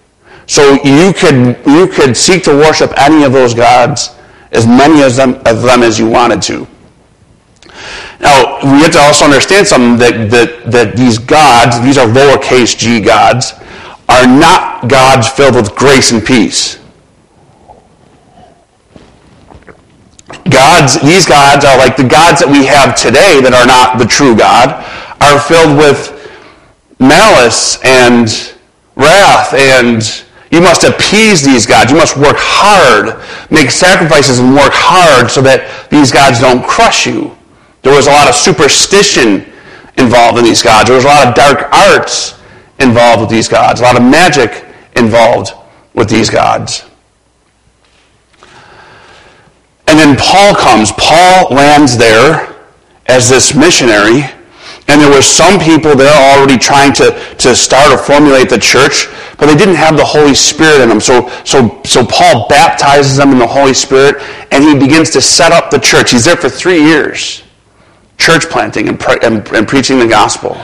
So 0.47 0.81
you 0.83 1.13
could, 1.13 1.59
you 1.65 1.87
could 1.87 2.17
seek 2.17 2.43
to 2.45 2.51
worship 2.51 2.91
any 2.97 3.23
of 3.23 3.31
those 3.31 3.53
gods, 3.53 4.15
as 4.51 4.65
many 4.65 5.03
of 5.03 5.15
them, 5.15 5.35
of 5.45 5.61
them 5.61 5.83
as 5.83 5.99
you 5.99 6.09
wanted 6.09 6.41
to. 6.43 6.67
Now, 8.19 8.57
we 8.63 8.81
have 8.81 8.91
to 8.93 8.99
also 8.99 9.25
understand 9.25 9.67
something 9.67 9.97
that, 9.99 10.31
that, 10.31 10.71
that 10.71 10.95
these 10.95 11.19
gods, 11.19 11.79
these 11.81 11.97
are 11.97 12.07
lowercase 12.07 12.77
g 12.77 12.99
gods, 12.99 13.53
are 14.09 14.27
not 14.27 14.87
gods 14.89 15.27
filled 15.27 15.55
with 15.55 15.75
grace 15.75 16.11
and 16.11 16.25
peace. 16.25 16.79
Gods, 20.49 20.99
these 21.01 21.25
gods 21.25 21.65
are 21.65 21.77
like 21.77 21.97
the 21.97 22.07
gods 22.07 22.39
that 22.39 22.47
we 22.49 22.65
have 22.65 22.95
today 22.95 23.41
that 23.41 23.53
are 23.53 23.67
not 23.67 23.99
the 23.99 24.05
true 24.05 24.35
God, 24.35 24.83
are 25.19 25.39
filled 25.39 25.77
with 25.77 26.13
malice 26.99 27.83
and 27.83 28.55
wrath 28.95 29.53
and 29.53 30.01
you 30.51 30.61
must 30.61 30.83
appease 30.83 31.43
these 31.43 31.65
gods. 31.65 31.91
You 31.91 31.97
must 31.97 32.15
work 32.15 32.37
hard, 32.39 33.19
make 33.51 33.69
sacrifices 33.69 34.39
and 34.39 34.55
work 34.55 34.71
hard 34.73 35.29
so 35.29 35.41
that 35.41 35.89
these 35.89 36.11
gods 36.11 36.39
don't 36.39 36.63
crush 36.65 37.05
you. 37.05 37.35
There 37.81 37.93
was 37.93 38.07
a 38.07 38.11
lot 38.11 38.29
of 38.29 38.35
superstition 38.35 39.45
involved 39.97 40.39
in 40.39 40.45
these 40.45 40.63
gods. 40.63 40.87
There 40.87 40.95
was 40.95 41.05
a 41.05 41.07
lot 41.07 41.27
of 41.27 41.35
dark 41.35 41.67
arts 41.73 42.39
involved 42.79 43.21
with 43.21 43.29
these 43.29 43.47
gods, 43.47 43.81
a 43.81 43.83
lot 43.83 43.97
of 43.97 44.03
magic 44.03 44.65
involved 44.95 45.53
with 45.93 46.09
these 46.09 46.29
gods. 46.29 46.85
And 49.87 49.97
then 49.97 50.17
Paul 50.17 50.55
comes. 50.55 50.91
Paul 50.91 51.49
lands 51.49 51.97
there 51.97 52.55
as 53.07 53.29
this 53.29 53.55
missionary 53.55 54.23
and 54.87 55.01
there 55.01 55.11
were 55.11 55.21
some 55.21 55.59
people 55.59 55.95
there 55.95 56.13
already 56.15 56.57
trying 56.57 56.93
to, 56.93 57.11
to 57.39 57.55
start 57.55 57.91
or 57.91 57.97
formulate 57.97 58.49
the 58.49 58.57
church, 58.57 59.07
but 59.37 59.47
they 59.47 59.55
didn't 59.55 59.75
have 59.75 59.97
the 59.97 60.05
Holy 60.05 60.33
Spirit 60.33 60.81
in 60.81 60.89
them. 60.89 61.01
So, 61.01 61.29
so, 61.43 61.81
so 61.83 62.05
Paul 62.05 62.47
baptizes 62.47 63.17
them 63.17 63.31
in 63.31 63.37
the 63.37 63.47
Holy 63.47 63.73
Spirit, 63.73 64.21
and 64.51 64.63
he 64.63 64.73
begins 64.75 65.09
to 65.11 65.21
set 65.21 65.51
up 65.51 65.69
the 65.69 65.79
church. 65.79 66.11
He's 66.11 66.23
there 66.23 66.37
for 66.37 66.47
three 66.47 66.81
years, 66.81 67.43
church 68.17 68.45
planting 68.49 68.87
and, 68.87 68.97
pre- 68.97 69.19
and, 69.21 69.45
and 69.49 69.67
preaching 69.67 69.99
the 69.99 70.07
gospel. 70.07 70.55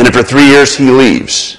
And 0.00 0.08
after 0.08 0.22
three 0.22 0.46
years, 0.46 0.74
he 0.74 0.90
leaves. 0.90 1.58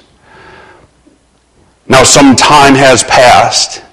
Now, 1.87 2.01
some 2.01 2.35
time 2.35 2.73
has 2.73 3.03
passed. 3.03 3.83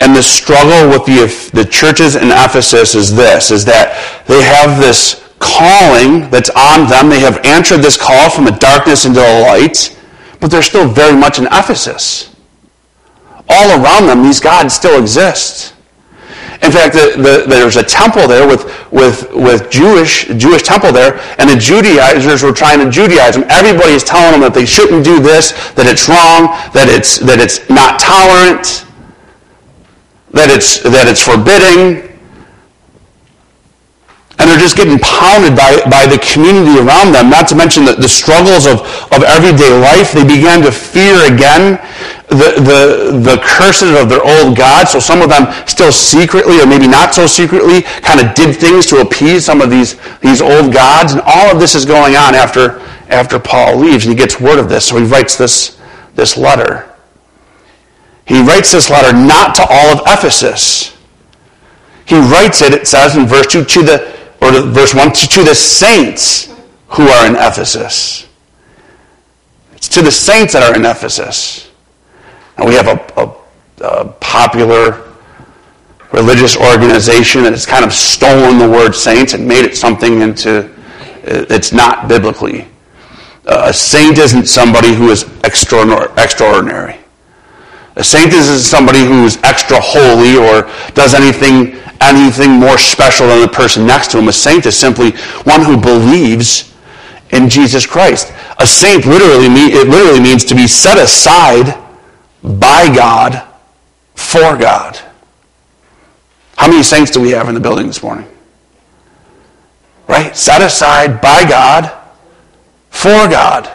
And 0.00 0.14
the 0.14 0.22
struggle 0.22 0.88
with 0.88 1.04
the, 1.04 1.50
the 1.52 1.64
churches 1.68 2.14
in 2.14 2.28
Ephesus 2.30 2.94
is 2.94 3.12
this, 3.16 3.50
is 3.50 3.64
that 3.64 4.22
they 4.28 4.40
have 4.40 4.80
this 4.80 5.28
calling 5.40 6.30
that's 6.30 6.50
on 6.50 6.88
them. 6.88 7.08
They 7.08 7.18
have 7.18 7.44
answered 7.44 7.78
this 7.78 8.00
call 8.00 8.30
from 8.30 8.44
the 8.44 8.52
darkness 8.52 9.04
into 9.04 9.18
the 9.18 9.40
light, 9.42 9.98
but 10.38 10.52
they're 10.52 10.62
still 10.62 10.88
very 10.88 11.18
much 11.18 11.40
in 11.40 11.46
Ephesus. 11.46 12.36
All 13.48 13.82
around 13.82 14.06
them, 14.06 14.22
these 14.22 14.38
gods 14.38 14.74
still 14.74 15.00
exist. 15.00 15.74
In 16.62 16.72
fact, 16.72 16.94
the, 16.94 17.20
the, 17.20 17.44
there's 17.46 17.76
a 17.76 17.82
temple 17.82 18.26
there 18.26 18.46
with, 18.46 18.64
with, 18.90 19.30
with 19.34 19.70
Jewish, 19.70 20.26
Jewish 20.36 20.62
temple 20.62 20.92
there, 20.92 21.20
and 21.38 21.50
the 21.50 21.56
Judaizers 21.56 22.42
were 22.42 22.52
trying 22.52 22.78
to 22.80 22.86
Judaize 22.86 23.34
them. 23.34 23.44
Everybody 23.48 23.92
is 23.92 24.02
telling 24.02 24.32
them 24.32 24.40
that 24.40 24.54
they 24.54 24.64
shouldn't 24.64 25.04
do 25.04 25.20
this, 25.20 25.52
that 25.72 25.86
it's 25.86 26.08
wrong, 26.08 26.56
that 26.72 26.88
it's, 26.88 27.18
that 27.18 27.40
it's 27.40 27.68
not 27.68 28.00
tolerant, 28.00 28.86
that 30.32 30.48
it's, 30.50 30.80
that 30.80 31.06
it's 31.08 31.22
forbidding. 31.22 32.05
And 34.38 34.50
they're 34.50 34.60
just 34.60 34.76
getting 34.76 34.98
pounded 34.98 35.56
by, 35.56 35.80
by 35.88 36.04
the 36.04 36.20
community 36.20 36.76
around 36.76 37.12
them, 37.12 37.30
not 37.30 37.48
to 37.48 37.56
mention 37.56 37.86
the, 37.86 37.94
the 37.94 38.08
struggles 38.08 38.66
of, 38.66 38.84
of 39.08 39.24
everyday 39.24 39.72
life. 39.80 40.12
They 40.12 40.24
began 40.24 40.60
to 40.62 40.70
fear 40.70 41.16
again 41.32 41.80
the, 42.28 42.60
the, 42.60 43.18
the 43.18 43.40
curses 43.42 43.96
of 43.96 44.10
their 44.10 44.20
old 44.20 44.56
gods. 44.56 44.90
So 44.90 45.00
some 45.00 45.22
of 45.22 45.30
them 45.30 45.48
still 45.66 45.90
secretly, 45.90 46.60
or 46.60 46.66
maybe 46.66 46.86
not 46.86 47.14
so 47.14 47.26
secretly, 47.26 47.82
kind 48.04 48.20
of 48.20 48.34
did 48.34 48.54
things 48.56 48.84
to 48.86 49.00
appease 49.00 49.46
some 49.46 49.62
of 49.62 49.70
these, 49.70 49.96
these 50.20 50.42
old 50.42 50.70
gods. 50.70 51.12
And 51.12 51.22
all 51.24 51.50
of 51.50 51.58
this 51.58 51.74
is 51.74 51.86
going 51.86 52.14
on 52.16 52.34
after, 52.34 52.80
after 53.08 53.38
Paul 53.38 53.76
leaves. 53.76 54.04
And 54.04 54.12
he 54.12 54.18
gets 54.18 54.38
word 54.38 54.58
of 54.58 54.68
this, 54.68 54.84
so 54.84 54.98
he 54.98 55.04
writes 55.04 55.36
this, 55.36 55.80
this 56.14 56.36
letter. 56.36 56.92
He 58.26 58.42
writes 58.42 58.72
this 58.72 58.90
letter 58.90 59.16
not 59.16 59.54
to 59.54 59.66
all 59.68 59.96
of 59.96 60.00
Ephesus. 60.06 60.94
He 62.04 62.16
writes 62.16 62.60
it, 62.60 62.74
it 62.74 62.86
says 62.86 63.16
in 63.16 63.26
verse 63.26 63.46
2, 63.46 63.64
to 63.64 63.82
the 63.82 64.15
verse 64.52 64.94
1, 64.94 65.12
to 65.12 65.42
the 65.42 65.54
saints 65.54 66.54
who 66.88 67.08
are 67.08 67.26
in 67.26 67.34
Ephesus. 67.36 68.28
It's 69.72 69.88
to 69.88 70.02
the 70.02 70.10
saints 70.10 70.52
that 70.52 70.62
are 70.62 70.74
in 70.74 70.84
Ephesus. 70.84 71.70
And 72.56 72.68
we 72.68 72.74
have 72.74 72.88
a, 72.88 73.20
a, 73.20 73.84
a 73.84 74.04
popular 74.20 75.12
religious 76.12 76.56
organization 76.56 77.42
that 77.42 77.52
has 77.52 77.66
kind 77.66 77.84
of 77.84 77.92
stolen 77.92 78.58
the 78.58 78.68
word 78.68 78.94
saints 78.94 79.34
and 79.34 79.46
made 79.46 79.64
it 79.64 79.76
something 79.76 80.22
into 80.22 80.70
it's 81.26 81.72
not 81.72 82.08
biblically. 82.08 82.68
Uh, 83.46 83.66
a 83.66 83.72
saint 83.72 84.18
isn't 84.18 84.46
somebody 84.46 84.94
who 84.94 85.10
is 85.10 85.24
extraordinary. 85.44 86.98
A 87.96 88.04
saint 88.04 88.32
isn't 88.32 88.58
somebody 88.58 89.04
who's 89.04 89.38
extra 89.42 89.78
holy 89.80 90.36
or 90.36 90.70
does 90.92 91.14
anything 91.14 91.80
anything 92.00 92.50
more 92.52 92.78
special 92.78 93.26
than 93.26 93.40
the 93.40 93.48
person 93.48 93.86
next 93.86 94.10
to 94.10 94.18
him. 94.18 94.28
A 94.28 94.32
saint 94.32 94.66
is 94.66 94.76
simply 94.76 95.12
one 95.44 95.62
who 95.62 95.76
believes 95.76 96.74
in 97.30 97.48
Jesus 97.48 97.86
Christ. 97.86 98.32
A 98.58 98.66
saint 98.66 99.06
literally 99.06 99.46
it 99.46 99.88
literally 99.88 100.20
means 100.20 100.44
to 100.44 100.54
be 100.54 100.66
set 100.66 100.98
aside 100.98 101.82
by 102.42 102.94
God 102.94 103.46
for 104.14 104.56
God. 104.56 104.98
How 106.56 106.68
many 106.68 106.82
saints 106.82 107.10
do 107.10 107.20
we 107.20 107.30
have 107.30 107.48
in 107.48 107.54
the 107.54 107.60
building 107.60 107.86
this 107.86 108.02
morning? 108.02 108.26
Right? 110.08 110.36
Set 110.36 110.62
aside 110.62 111.20
by 111.20 111.48
God 111.48 111.92
for 112.90 113.28
God. 113.28 113.70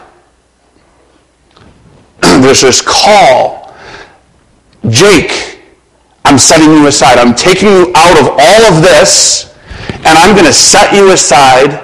There's 2.20 2.62
this 2.62 2.80
call. 2.80 3.61
Jake 4.88 5.52
I'm 6.24 6.38
setting 6.38 6.70
you 6.70 6.86
aside. 6.86 7.18
I'm 7.18 7.34
taking 7.34 7.68
you 7.68 7.92
out 7.94 8.16
of 8.20 8.28
all 8.38 8.62
of 8.72 8.82
this, 8.82 9.54
and 9.88 10.16
I'm 10.16 10.34
going 10.34 10.46
to 10.46 10.52
set 10.52 10.94
you 10.94 11.12
aside 11.12 11.80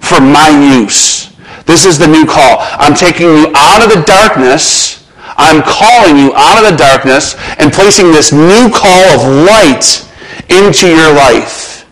for 0.00 0.20
my 0.20 0.48
use. 0.80 1.30
This 1.66 1.84
is 1.84 1.98
the 1.98 2.06
new 2.06 2.26
call. 2.26 2.58
I'm 2.82 2.94
taking 2.94 3.26
you 3.26 3.52
out 3.54 3.84
of 3.84 3.90
the 3.94 4.02
darkness. 4.02 5.06
I'm 5.36 5.62
calling 5.62 6.16
you 6.16 6.32
out 6.34 6.64
of 6.64 6.70
the 6.70 6.76
darkness 6.76 7.34
and 7.58 7.72
placing 7.72 8.10
this 8.10 8.32
new 8.32 8.70
call 8.72 9.04
of 9.14 9.44
light 9.44 10.02
into 10.48 10.88
your 10.88 11.12
life. 11.12 11.86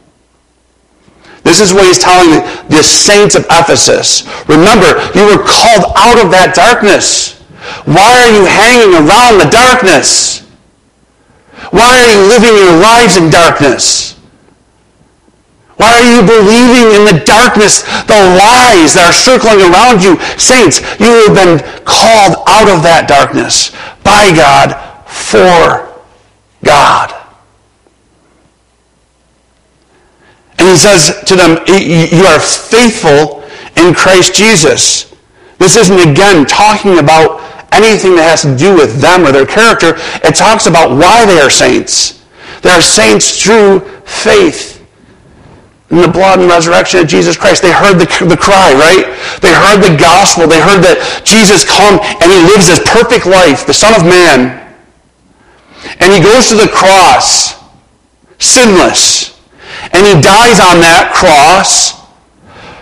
This 1.43 1.61
is 1.61 1.75
what 1.75 1.85
he's 1.85 1.99
telling 1.99 2.41
the 2.71 2.83
saints 2.83 3.37
of 3.37 3.45
Ephesus. 3.51 4.27
Remember, 4.49 4.99
you 5.15 5.27
were 5.27 5.45
called 5.45 5.93
out 5.95 6.25
of 6.25 6.31
that 6.31 6.55
darkness. 6.57 7.44
Why 7.85 8.25
are 8.25 8.33
you 8.33 8.45
hanging 8.45 8.95
around 8.95 9.39
the 9.39 9.51
darkness? 9.51 10.41
Why 11.71 11.99
are 11.99 12.13
you 12.13 12.29
living 12.29 12.55
your 12.55 12.77
lives 12.81 13.17
in 13.17 13.31
darkness? 13.31 14.15
Why 15.77 15.91
are 15.99 16.15
you 16.15 16.23
believing 16.23 16.95
in 16.95 17.05
the 17.05 17.25
darkness, 17.25 17.83
the 18.07 18.15
lies 18.15 18.95
that 18.95 19.11
are 19.11 19.13
circling 19.13 19.59
around 19.59 20.03
you? 20.03 20.21
Saints, 20.39 20.81
you 21.01 21.27
have 21.27 21.35
been 21.35 21.59
called 21.85 22.45
out 22.47 22.69
of 22.71 22.83
that 22.85 23.07
darkness 23.09 23.71
by 24.05 24.31
God 24.35 24.77
for 25.09 25.91
God. 26.65 27.13
And 30.59 30.69
he 30.69 30.77
says 30.77 31.23
to 31.27 31.35
them, 31.35 31.59
you 31.67 32.25
are 32.25 32.39
faithful 32.39 33.43
in 33.77 33.95
Christ 33.95 34.35
Jesus. 34.35 35.14
This 35.65 35.81
isn't 35.89 35.97
again 35.97 36.45
talking 36.45 37.01
about 37.01 37.41
anything 37.73 38.21
that 38.21 38.29
has 38.29 38.45
to 38.45 38.53
do 38.53 38.77
with 38.77 39.01
them 39.01 39.25
or 39.25 39.33
their 39.33 39.49
character. 39.49 39.97
It 40.21 40.37
talks 40.37 40.69
about 40.69 40.93
why 40.93 41.25
they 41.25 41.41
are 41.41 41.49
saints. 41.49 42.21
They 42.61 42.69
are 42.69 42.85
saints 42.85 43.41
through 43.41 43.81
faith 44.05 44.85
in 45.89 46.05
the 46.05 46.13
blood 46.13 46.45
and 46.45 46.53
resurrection 46.53 47.01
of 47.01 47.09
Jesus 47.09 47.41
Christ. 47.41 47.65
They 47.65 47.73
heard 47.73 47.97
the, 47.97 48.05
the 48.29 48.37
cry, 48.37 48.77
right? 48.77 49.09
They 49.41 49.57
heard 49.57 49.81
the 49.81 49.97
gospel. 49.97 50.45
They 50.45 50.61
heard 50.61 50.85
that 50.85 51.01
Jesus 51.25 51.65
come 51.65 51.97
and 51.97 52.29
he 52.29 52.45
lives 52.45 52.69
his 52.69 52.85
perfect 52.85 53.25
life, 53.25 53.65
the 53.65 53.73
Son 53.73 53.97
of 53.97 54.05
Man. 54.05 54.61
And 55.97 56.13
he 56.13 56.21
goes 56.21 56.53
to 56.53 56.61
the 56.61 56.69
cross, 56.69 57.57
sinless. 58.37 59.41
And 59.97 60.05
he 60.05 60.13
dies 60.21 60.61
on 60.61 60.85
that 60.85 61.17
cross 61.17 62.04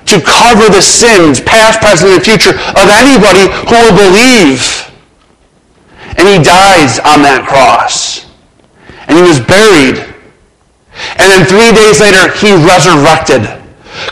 to 0.07 0.21
cover 0.21 0.69
the 0.69 0.83
sins, 0.83 1.41
past, 1.41 1.81
present, 1.81 2.13
and 2.13 2.23
future, 2.23 2.53
of 2.53 2.87
anybody 2.91 3.47
who 3.69 3.77
will 3.79 3.97
believe. 3.97 4.91
And 6.19 6.29
he 6.29 6.43
dies 6.43 6.99
on 7.01 7.23
that 7.25 7.47
cross. 7.49 8.27
And 9.09 9.17
he 9.17 9.25
was 9.25 9.41
buried. 9.41 10.03
And 11.19 11.27
then 11.33 11.47
three 11.49 11.73
days 11.73 12.01
later, 12.01 12.31
he 12.37 12.53
resurrected. 12.53 13.49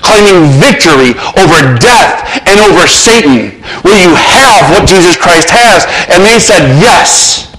claiming 0.02 0.48
victory 0.60 1.16
over 1.40 1.58
death 1.78 2.24
and 2.46 2.60
over 2.60 2.86
Satan. 2.86 3.60
Will 3.84 3.98
you 3.98 4.14
have 4.14 4.70
what 4.70 4.88
Jesus 4.88 5.16
Christ 5.16 5.48
has? 5.50 5.84
And 6.08 6.24
they 6.24 6.38
said, 6.38 6.78
yes. 6.80 7.54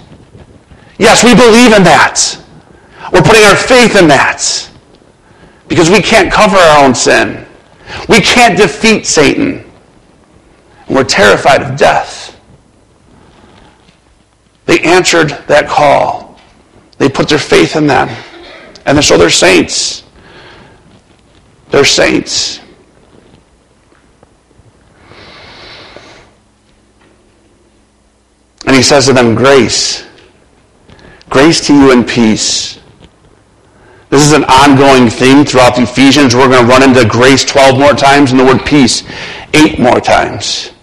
Yes, 0.97 1.23
we 1.23 1.33
believe 1.33 1.73
in 1.73 1.83
that. 1.83 2.37
We're 3.11 3.25
putting 3.25 3.43
our 3.43 3.55
faith 3.55 3.95
in 3.95 4.07
that. 4.07 4.39
Because 5.67 5.89
we 5.89 6.01
can't 6.01 6.31
cover 6.31 6.57
our 6.57 6.85
own 6.85 6.93
sin. 6.93 7.45
We 8.07 8.19
can't 8.21 8.57
defeat 8.57 9.05
Satan. 9.05 9.69
We're 10.89 11.03
terrified 11.03 11.61
of 11.61 11.77
death. 11.77 12.39
They 14.65 14.79
answered 14.81 15.29
that 15.47 15.67
call. 15.67 16.39
They 16.97 17.09
put 17.09 17.29
their 17.29 17.39
faith 17.39 17.75
in 17.75 17.87
them. 17.87 18.09
And 18.85 19.03
so 19.03 19.17
they're 19.17 19.29
saints. 19.29 20.03
They're 21.69 21.85
saints. 21.85 22.59
And 28.65 28.75
he 28.75 28.81
says 28.81 29.07
to 29.07 29.13
them, 29.13 29.35
Grace. 29.35 30.05
Grace 31.29 31.65
to 31.67 31.73
you 31.73 31.91
and 31.91 32.07
peace. 32.07 32.80
This 34.11 34.25
is 34.25 34.33
an 34.33 34.43
ongoing 34.43 35.09
theme 35.09 35.45
throughout 35.45 35.79
Ephesians. 35.79 36.35
We're 36.35 36.49
going 36.49 36.65
to 36.65 36.69
run 36.69 36.83
into 36.83 37.07
grace 37.07 37.45
12 37.45 37.79
more 37.79 37.93
times 37.93 38.31
and 38.31 38.39
the 38.39 38.43
word 38.43 38.65
peace 38.65 39.03
8 39.53 39.79
more 39.79 40.01
times. 40.01 40.73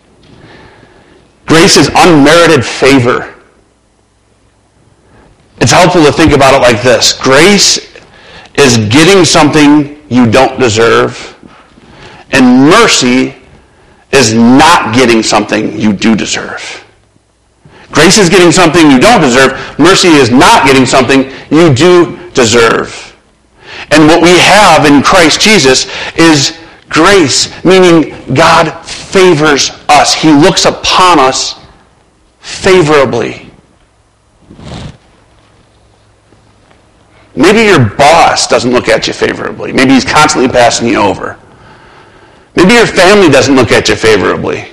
Grace 1.44 1.76
is 1.76 1.90
unmerited 1.94 2.64
favor. 2.64 3.34
It's 5.60 5.72
helpful 5.72 6.02
to 6.04 6.12
think 6.12 6.32
about 6.32 6.54
it 6.54 6.62
like 6.62 6.82
this. 6.82 7.12
Grace 7.12 7.94
is 8.54 8.78
getting 8.88 9.26
something 9.26 10.02
you 10.08 10.30
don't 10.30 10.58
deserve, 10.58 11.36
and 12.32 12.70
mercy 12.70 13.34
is 14.10 14.32
not 14.32 14.94
getting 14.94 15.22
something 15.22 15.78
you 15.78 15.92
do 15.92 16.16
deserve. 16.16 16.82
Grace 17.90 18.16
is 18.18 18.30
getting 18.30 18.52
something 18.52 18.90
you 18.90 18.98
don't 18.98 19.20
deserve. 19.20 19.52
Mercy 19.78 20.08
is 20.08 20.30
not 20.30 20.64
getting 20.64 20.86
something 20.86 21.30
you 21.50 21.74
do 21.74 22.30
deserve. 22.30 23.07
And 23.90 24.06
what 24.06 24.22
we 24.22 24.36
have 24.38 24.84
in 24.86 25.02
Christ 25.02 25.40
Jesus 25.40 25.86
is 26.16 26.58
grace, 26.88 27.52
meaning 27.64 28.14
God 28.34 28.70
favors 28.86 29.70
us. 29.88 30.14
He 30.14 30.32
looks 30.32 30.64
upon 30.64 31.18
us 31.18 31.54
favorably. 32.40 33.50
Maybe 37.34 37.60
your 37.60 37.84
boss 37.90 38.48
doesn't 38.48 38.72
look 38.72 38.88
at 38.88 39.06
you 39.06 39.12
favorably. 39.12 39.72
Maybe 39.72 39.92
he's 39.92 40.04
constantly 40.04 40.50
passing 40.50 40.88
you 40.88 40.98
over. 40.98 41.38
Maybe 42.56 42.74
your 42.74 42.86
family 42.86 43.28
doesn't 43.28 43.54
look 43.54 43.70
at 43.70 43.88
you 43.88 43.94
favorably. 43.94 44.66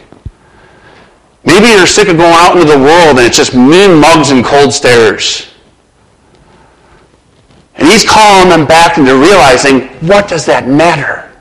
Maybe 1.43 1.67
you're 1.67 1.85
sick 1.85 2.07
of 2.07 2.17
going 2.17 2.33
out 2.33 2.57
into 2.57 2.71
the 2.71 2.79
world 2.79 3.17
and 3.17 3.19
it's 3.19 3.38
just 3.38 3.53
mean 3.53 4.00
mugs 4.00 4.31
and 4.31 4.43
cold 4.43 4.74
stares. 4.74 5.53
And 7.75 7.88
he's 7.88 8.05
calling 8.05 8.50
them 8.50 8.65
back 8.65 8.98
into 8.98 9.15
realizing, 9.15 9.88
what 10.08 10.27
does 10.27 10.46
that 10.46 10.67
matter? 10.67 11.32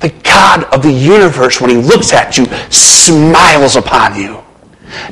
The 0.00 0.10
God 0.22 0.64
of 0.72 0.82
the 0.82 0.92
universe, 0.92 1.60
when 1.60 1.70
he 1.70 1.76
looks 1.76 2.12
at 2.12 2.36
you, 2.36 2.46
smiles 2.70 3.76
upon 3.76 4.14
you, 4.14 4.42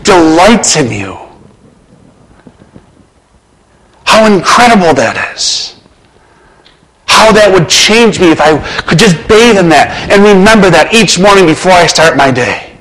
delights 0.03 0.77
in 0.77 0.93
you. 0.93 1.19
How 4.05 4.33
incredible 4.33 4.95
that 4.95 5.35
is. 5.35 5.81
How 7.07 7.33
that 7.33 7.51
would 7.53 7.69
change 7.69 8.21
me 8.21 8.31
if 8.31 8.41
I 8.41 8.59
could 8.83 8.99
just 8.99 9.17
bathe 9.27 9.59
in 9.59 9.69
that 9.71 10.09
and 10.11 10.23
remember 10.23 10.71
that 10.71 10.93
each 10.93 11.19
morning 11.19 11.47
before 11.47 11.73
I 11.73 11.87
start 11.87 12.17
my 12.17 12.31
day. 12.31 12.77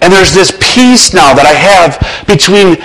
And 0.00 0.12
there's 0.12 0.34
this 0.34 0.50
peace 0.60 1.14
now 1.14 1.32
that 1.32 1.46
I 1.46 1.54
have 1.54 2.26
between 2.26 2.76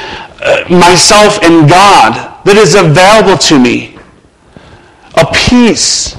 myself 0.70 1.41
and 1.44 1.70
God 1.70 2.44
that 2.46 2.58
is 2.58 2.75
available 2.75 3.38
to 3.50 3.60
me. 3.60 3.97
A 5.15 5.26
peace 5.34 6.15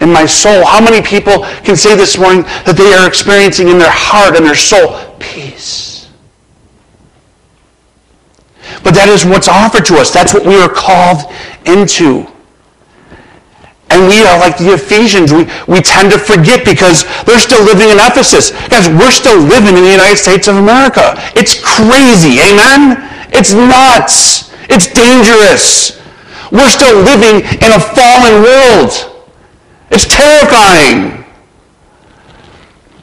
in 0.00 0.12
my 0.12 0.26
soul. 0.26 0.64
How 0.66 0.80
many 0.80 1.00
people 1.00 1.44
can 1.64 1.76
say 1.76 1.96
this 1.96 2.18
morning 2.18 2.42
that 2.66 2.76
they 2.76 2.92
are 2.92 3.08
experiencing 3.08 3.68
in 3.68 3.78
their 3.78 3.90
heart 3.90 4.36
and 4.36 4.44
their 4.44 4.54
soul 4.54 5.16
peace? 5.18 6.10
But 8.84 8.94
that 8.94 9.08
is 9.08 9.24
what's 9.24 9.48
offered 9.48 9.84
to 9.86 9.96
us. 9.96 10.10
That's 10.10 10.34
what 10.34 10.44
we 10.44 10.56
are 10.60 10.68
called 10.68 11.32
into. 11.64 12.26
And 13.92 14.08
we 14.08 14.24
are 14.24 14.40
like 14.40 14.56
the 14.56 14.72
Ephesians. 14.72 15.32
We, 15.36 15.44
we 15.68 15.84
tend 15.84 16.10
to 16.12 16.18
forget 16.18 16.64
because 16.64 17.04
they're 17.28 17.38
still 17.38 17.62
living 17.62 17.92
in 17.92 18.00
Ephesus. 18.00 18.50
Guys, 18.72 18.88
we're 18.88 19.12
still 19.12 19.36
living 19.36 19.76
in 19.76 19.84
the 19.84 19.92
United 19.92 20.16
States 20.16 20.48
of 20.48 20.56
America. 20.56 21.12
It's 21.36 21.60
crazy. 21.60 22.40
Amen? 22.40 22.96
It's 23.36 23.52
nuts. 23.52 24.48
It's 24.72 24.88
dangerous. 24.88 26.00
We're 26.50 26.72
still 26.72 27.04
living 27.04 27.44
in 27.60 27.70
a 27.76 27.80
fallen 27.80 28.40
world. 28.40 28.92
It's 29.90 30.08
terrifying. 30.08 31.24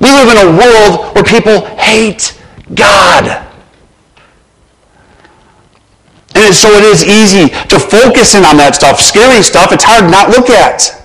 We 0.02 0.10
live 0.10 0.30
in 0.34 0.38
a 0.42 0.50
world 0.58 1.14
where 1.14 1.24
people 1.24 1.66
hate 1.78 2.34
God. 2.74 3.46
And 6.40 6.56
so 6.56 6.72
it 6.72 6.88
is 6.88 7.04
easy 7.04 7.52
to 7.68 7.78
focus 7.78 8.34
in 8.34 8.48
on 8.48 8.56
that 8.58 8.74
stuff. 8.74 9.04
Scary 9.04 9.44
stuff, 9.44 9.76
it's 9.76 9.84
hard 9.84 10.08
to 10.08 10.12
not 10.12 10.32
look 10.32 10.48
at. 10.48 10.96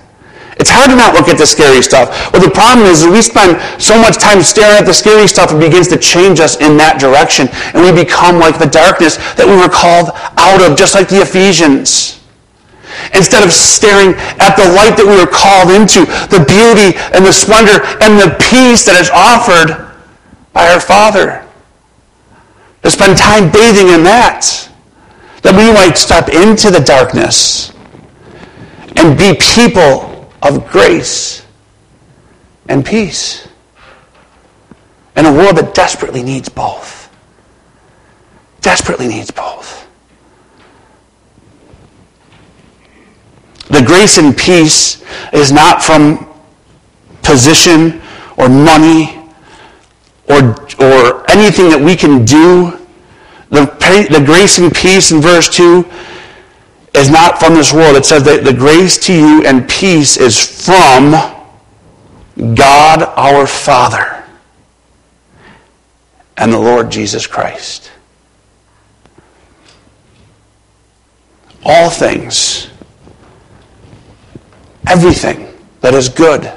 It's 0.63 0.71
hard 0.71 0.91
to 0.91 0.97
not 0.97 1.19
look 1.19 1.27
at 1.27 1.35
the 1.35 1.47
scary 1.47 1.83
stuff. 1.83 2.15
Well, 2.31 2.39
the 2.39 2.55
problem 2.55 2.87
is 2.87 3.03
that 3.03 3.11
we 3.11 3.19
spend 3.19 3.59
so 3.83 3.99
much 3.99 4.23
time 4.23 4.39
staring 4.39 4.79
at 4.79 4.87
the 4.87 4.95
scary 4.95 5.27
stuff, 5.27 5.51
it 5.51 5.59
begins 5.59 5.91
to 5.91 5.99
change 5.99 6.39
us 6.39 6.63
in 6.63 6.79
that 6.79 7.03
direction. 7.03 7.51
And 7.75 7.83
we 7.83 7.91
become 7.91 8.39
like 8.39 8.63
the 8.63 8.71
darkness 8.71 9.19
that 9.35 9.43
we 9.43 9.59
were 9.59 9.69
called 9.69 10.15
out 10.39 10.63
of, 10.63 10.79
just 10.79 10.95
like 10.95 11.11
the 11.11 11.27
Ephesians. 11.27 12.23
Instead 13.11 13.43
of 13.43 13.51
staring 13.51 14.15
at 14.39 14.55
the 14.55 14.71
light 14.71 14.95
that 14.95 15.03
we 15.03 15.19
were 15.19 15.27
called 15.27 15.75
into, 15.75 16.07
the 16.31 16.47
beauty 16.47 16.95
and 17.11 17.27
the 17.27 17.35
splendor 17.35 17.83
and 17.99 18.15
the 18.23 18.31
peace 18.39 18.87
that 18.87 18.95
is 19.03 19.11
offered 19.11 19.75
by 20.55 20.71
our 20.71 20.79
Father. 20.79 21.43
To 22.87 22.91
spend 22.95 23.19
time 23.19 23.51
bathing 23.51 23.91
in 23.91 24.07
that 24.07 24.64
that 25.45 25.55
we 25.55 25.71
might 25.75 25.97
step 25.99 26.31
into 26.31 26.71
the 26.71 26.81
darkness 26.81 27.71
and 28.97 29.17
be 29.17 29.37
people 29.39 30.31
of 30.43 30.67
grace 30.67 31.45
and 32.71 32.85
peace 32.85 33.47
in 35.17 35.27
a 35.27 35.33
world 35.33 35.59
that 35.59 35.75
desperately 35.75 36.23
needs 36.23 36.49
both. 36.49 37.15
Desperately 38.63 39.07
needs 39.07 39.31
both. 39.31 39.87
The 43.69 43.83
grace 43.83 44.17
and 44.17 44.35
peace 44.37 45.05
is 45.35 45.53
not 45.53 45.83
from 45.83 46.27
position 47.23 48.01
or 48.39 48.49
money 48.49 49.19
or, 50.31 50.55
or 50.81 51.31
anything 51.31 51.69
that 51.69 51.81
we 51.83 51.97
can 51.97 52.25
do 52.25 52.79
the, 53.51 53.67
the 54.11 54.23
grace 54.25 54.59
and 54.59 54.75
peace 54.75 55.13
in 55.13 55.21
verse 55.21 55.49
2 55.49 55.89
is 56.95 57.11
not 57.11 57.39
from 57.39 57.55
this 57.55 57.73
world. 57.73 57.97
It 57.97 58.05
says 58.05 58.23
that 58.25 58.45
the 58.45 58.53
grace 58.53 58.99
to 59.07 59.13
you 59.13 59.45
and 59.45 59.69
peace 59.69 60.17
is 60.17 60.39
from 60.65 61.13
God 62.55 63.03
our 63.17 63.47
Father 63.47 64.25
and 66.37 66.53
the 66.53 66.59
Lord 66.59 66.91
Jesus 66.91 67.27
Christ. 67.27 67.91
All 71.65 71.91
things, 71.91 72.69
everything 74.87 75.49
that 75.81 75.95
is 75.95 76.09
good 76.09 76.53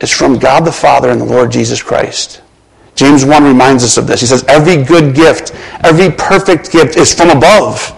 is 0.00 0.10
from 0.10 0.38
God 0.38 0.64
the 0.64 0.72
Father 0.72 1.10
and 1.10 1.20
the 1.20 1.24
Lord 1.24 1.50
Jesus 1.50 1.82
Christ. 1.82 2.42
James 3.00 3.24
1 3.24 3.44
reminds 3.44 3.82
us 3.82 3.96
of 3.96 4.06
this. 4.06 4.20
He 4.20 4.26
says, 4.26 4.44
Every 4.46 4.84
good 4.84 5.14
gift, 5.14 5.54
every 5.82 6.10
perfect 6.10 6.70
gift 6.70 6.98
is 6.98 7.14
from 7.14 7.30
above, 7.30 7.96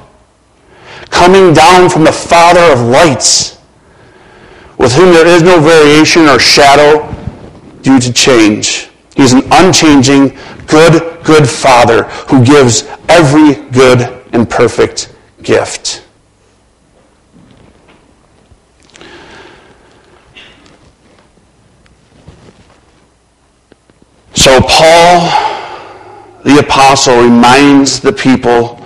coming 1.10 1.52
down 1.52 1.90
from 1.90 2.04
the 2.04 2.12
Father 2.12 2.60
of 2.72 2.86
lights, 2.86 3.58
with 4.78 4.94
whom 4.94 5.12
there 5.12 5.26
is 5.26 5.42
no 5.42 5.60
variation 5.60 6.28
or 6.28 6.38
shadow 6.38 7.12
due 7.82 7.98
to 7.98 8.12
change. 8.12 8.90
He 9.16 9.24
is 9.24 9.32
an 9.32 9.42
unchanging, 9.50 10.38
good, 10.68 11.24
good 11.24 11.48
Father 11.48 12.04
who 12.30 12.44
gives 12.44 12.84
every 13.08 13.54
good 13.72 14.02
and 14.32 14.48
perfect 14.48 15.12
gift. 15.42 16.01
So 24.34 24.60
Paul, 24.60 25.28
the 26.44 26.58
apostle, 26.60 27.22
reminds 27.22 28.00
the 28.00 28.12
people, 28.12 28.84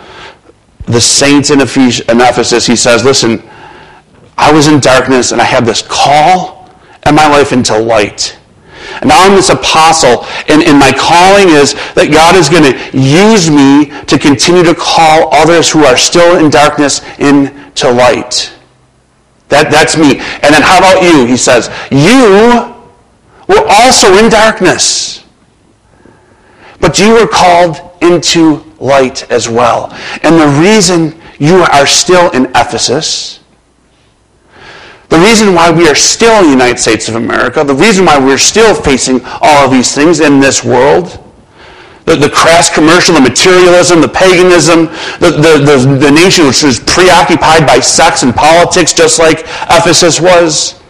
the 0.86 1.00
saints 1.00 1.50
in 1.50 1.60
Ephesus, 1.60 2.66
he 2.66 2.76
says, 2.76 3.04
listen, 3.04 3.42
I 4.38 4.52
was 4.52 4.68
in 4.68 4.80
darkness 4.80 5.32
and 5.32 5.40
I 5.40 5.44
had 5.44 5.64
this 5.64 5.82
call 5.82 6.70
and 7.04 7.16
my 7.16 7.26
life 7.28 7.52
into 7.52 7.78
light. 7.78 8.38
And 9.00 9.08
now 9.08 9.26
I'm 9.26 9.34
this 9.34 9.50
apostle, 9.50 10.24
and, 10.48 10.62
and 10.62 10.78
my 10.78 10.92
calling 10.92 11.48
is 11.48 11.74
that 11.94 12.08
God 12.12 12.36
is 12.36 12.48
going 12.48 12.64
to 12.64 12.74
use 12.96 13.50
me 13.50 13.92
to 14.06 14.18
continue 14.18 14.62
to 14.62 14.74
call 14.74 15.34
others 15.34 15.70
who 15.70 15.84
are 15.84 15.96
still 15.96 16.38
in 16.38 16.50
darkness 16.50 17.02
into 17.18 17.90
light. 17.90 18.52
That, 19.48 19.70
that's 19.70 19.96
me. 19.96 20.18
And 20.42 20.54
then 20.54 20.62
how 20.62 20.78
about 20.78 21.02
you? 21.02 21.26
He 21.26 21.36
says, 21.36 21.68
You 21.90 22.72
were 23.48 23.66
also 23.68 24.16
in 24.16 24.30
darkness. 24.30 25.25
But 26.80 26.98
you 26.98 27.14
were 27.14 27.26
called 27.26 27.80
into 28.02 28.64
light 28.78 29.30
as 29.30 29.48
well. 29.48 29.90
And 30.22 30.40
the 30.40 30.60
reason 30.60 31.20
you 31.38 31.62
are 31.62 31.86
still 31.86 32.30
in 32.30 32.46
Ephesus, 32.54 33.40
the 35.08 35.18
reason 35.18 35.54
why 35.54 35.70
we 35.70 35.88
are 35.88 35.94
still 35.94 36.38
in 36.40 36.44
the 36.46 36.50
United 36.50 36.78
States 36.78 37.08
of 37.08 37.14
America, 37.14 37.62
the 37.62 37.74
reason 37.74 38.04
why 38.04 38.18
we're 38.18 38.38
still 38.38 38.74
facing 38.74 39.20
all 39.40 39.66
of 39.66 39.70
these 39.70 39.94
things 39.94 40.20
in 40.20 40.40
this 40.40 40.64
world, 40.64 41.22
the, 42.06 42.16
the 42.16 42.30
crass 42.30 42.72
commercial, 42.72 43.14
the 43.14 43.20
materialism, 43.20 44.00
the 44.00 44.08
paganism, 44.08 44.86
the, 45.18 45.30
the, 45.30 45.62
the, 45.64 45.98
the 45.98 46.10
nation 46.10 46.46
which 46.46 46.62
was 46.62 46.80
preoccupied 46.80 47.66
by 47.66 47.80
sex 47.80 48.22
and 48.22 48.34
politics 48.34 48.92
just 48.92 49.18
like 49.18 49.40
Ephesus 49.70 50.20
was, 50.20 50.80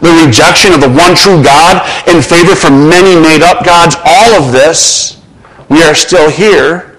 the 0.00 0.12
rejection 0.24 0.72
of 0.74 0.80
the 0.80 0.88
one 0.88 1.16
true 1.16 1.42
God 1.42 1.80
in 2.08 2.20
favor 2.20 2.54
for 2.54 2.70
many 2.70 3.16
made 3.16 3.42
up 3.42 3.64
gods, 3.64 3.96
all 4.04 4.42
of 4.42 4.52
this, 4.52 5.15
we 5.68 5.82
are 5.82 5.94
still 5.94 6.30
here 6.30 6.98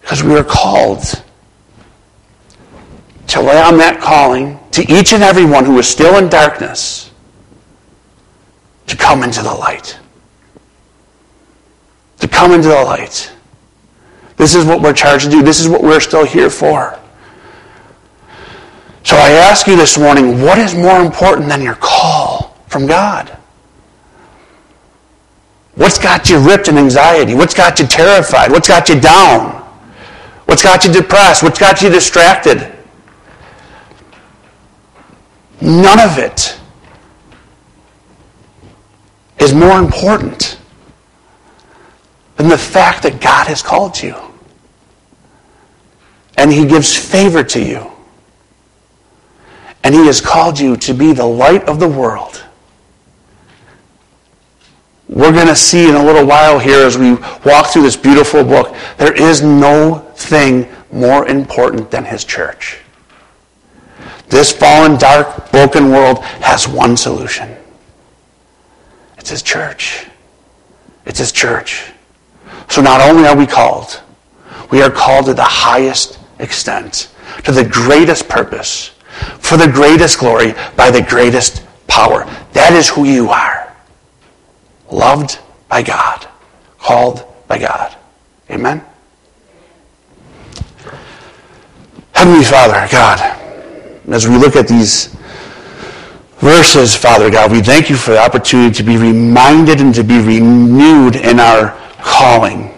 because 0.00 0.22
we 0.22 0.36
are 0.36 0.44
called 0.44 1.02
to 3.26 3.40
lay 3.40 3.60
on 3.60 3.78
that 3.78 4.00
calling 4.00 4.58
to 4.72 4.82
each 4.92 5.12
and 5.12 5.22
every 5.22 5.44
one 5.44 5.64
who 5.64 5.78
is 5.78 5.86
still 5.86 6.18
in 6.18 6.28
darkness 6.28 7.10
to 8.86 8.96
come 8.96 9.22
into 9.22 9.42
the 9.42 9.54
light. 9.54 9.98
To 12.18 12.28
come 12.28 12.52
into 12.52 12.68
the 12.68 12.82
light. 12.82 13.32
This 14.36 14.54
is 14.54 14.64
what 14.64 14.80
we're 14.80 14.92
charged 14.92 15.26
to 15.26 15.30
do. 15.30 15.42
This 15.42 15.60
is 15.60 15.68
what 15.68 15.82
we're 15.82 16.00
still 16.00 16.24
here 16.24 16.50
for. 16.50 16.98
So 19.04 19.16
I 19.16 19.30
ask 19.30 19.66
you 19.66 19.76
this 19.76 19.96
morning, 19.98 20.42
what 20.42 20.58
is 20.58 20.74
more 20.74 21.00
important 21.00 21.48
than 21.48 21.62
your 21.62 21.76
call 21.76 22.56
from 22.66 22.86
God? 22.86 23.36
What's 25.74 25.98
got 25.98 26.28
you 26.28 26.38
ripped 26.38 26.68
in 26.68 26.76
anxiety? 26.76 27.34
What's 27.34 27.54
got 27.54 27.78
you 27.78 27.86
terrified? 27.86 28.50
What's 28.50 28.68
got 28.68 28.88
you 28.88 29.00
down? 29.00 29.52
What's 30.46 30.62
got 30.62 30.84
you 30.84 30.92
depressed? 30.92 31.42
What's 31.42 31.58
got 31.58 31.80
you 31.80 31.90
distracted? 31.90 32.72
None 35.60 36.00
of 36.00 36.18
it 36.18 36.58
is 39.38 39.54
more 39.54 39.78
important 39.78 40.58
than 42.36 42.48
the 42.48 42.58
fact 42.58 43.02
that 43.02 43.20
God 43.20 43.46
has 43.46 43.62
called 43.62 44.02
you. 44.02 44.16
And 46.36 46.50
He 46.50 46.66
gives 46.66 46.96
favor 46.96 47.44
to 47.44 47.62
you. 47.62 47.90
And 49.84 49.94
He 49.94 50.06
has 50.06 50.20
called 50.20 50.58
you 50.58 50.76
to 50.78 50.94
be 50.94 51.12
the 51.12 51.26
light 51.26 51.64
of 51.64 51.78
the 51.78 51.88
world. 51.88 52.39
We're 55.10 55.32
going 55.32 55.48
to 55.48 55.56
see 55.56 55.88
in 55.88 55.96
a 55.96 56.04
little 56.04 56.24
while 56.24 56.60
here 56.60 56.86
as 56.86 56.96
we 56.96 57.14
walk 57.44 57.66
through 57.66 57.82
this 57.82 57.96
beautiful 57.96 58.44
book, 58.44 58.76
there 58.96 59.12
is 59.12 59.42
no 59.42 59.98
thing 60.14 60.68
more 60.92 61.26
important 61.26 61.90
than 61.90 62.04
His 62.04 62.24
church. 62.24 62.78
This 64.28 64.52
fallen, 64.52 64.96
dark, 64.98 65.50
broken 65.50 65.90
world 65.90 66.22
has 66.22 66.68
one 66.68 66.96
solution. 66.96 67.56
It's 69.18 69.30
His 69.30 69.42
church. 69.42 70.06
It's 71.04 71.18
His 71.18 71.32
church. 71.32 71.90
So 72.68 72.80
not 72.80 73.00
only 73.00 73.26
are 73.26 73.36
we 73.36 73.46
called, 73.46 74.00
we 74.70 74.80
are 74.80 74.90
called 74.90 75.26
to 75.26 75.34
the 75.34 75.42
highest 75.42 76.20
extent, 76.38 77.12
to 77.42 77.50
the 77.50 77.64
greatest 77.64 78.28
purpose, 78.28 78.90
for 79.40 79.56
the 79.56 79.66
greatest 79.66 80.20
glory, 80.20 80.54
by 80.76 80.92
the 80.92 81.02
greatest 81.02 81.66
power. 81.88 82.26
That 82.52 82.74
is 82.74 82.88
who 82.88 83.06
you 83.06 83.30
are. 83.30 83.59
Loved 84.90 85.38
by 85.68 85.82
God, 85.82 86.26
called 86.78 87.24
by 87.46 87.58
God. 87.58 87.96
Amen? 88.50 88.84
Heavenly 92.12 92.44
Father, 92.44 92.86
God, 92.90 93.20
as 94.08 94.28
we 94.28 94.36
look 94.36 94.56
at 94.56 94.68
these 94.68 95.16
verses, 96.38 96.94
Father 96.94 97.30
God, 97.30 97.52
we 97.52 97.60
thank 97.60 97.88
you 97.88 97.96
for 97.96 98.12
the 98.12 98.18
opportunity 98.18 98.74
to 98.74 98.82
be 98.82 98.96
reminded 98.96 99.80
and 99.80 99.94
to 99.94 100.02
be 100.02 100.18
renewed 100.18 101.16
in 101.16 101.38
our 101.38 101.78
calling. 101.98 102.74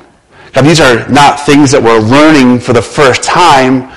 God, 0.53 0.63
these 0.63 0.81
are 0.81 1.09
not 1.09 1.41
things 1.41 1.71
that 1.71 1.83
we're 1.83 1.99
learning 1.99 2.61
for 2.61 2.73
the 2.73 2.83
first 2.83 3.23
time, 3.23 3.91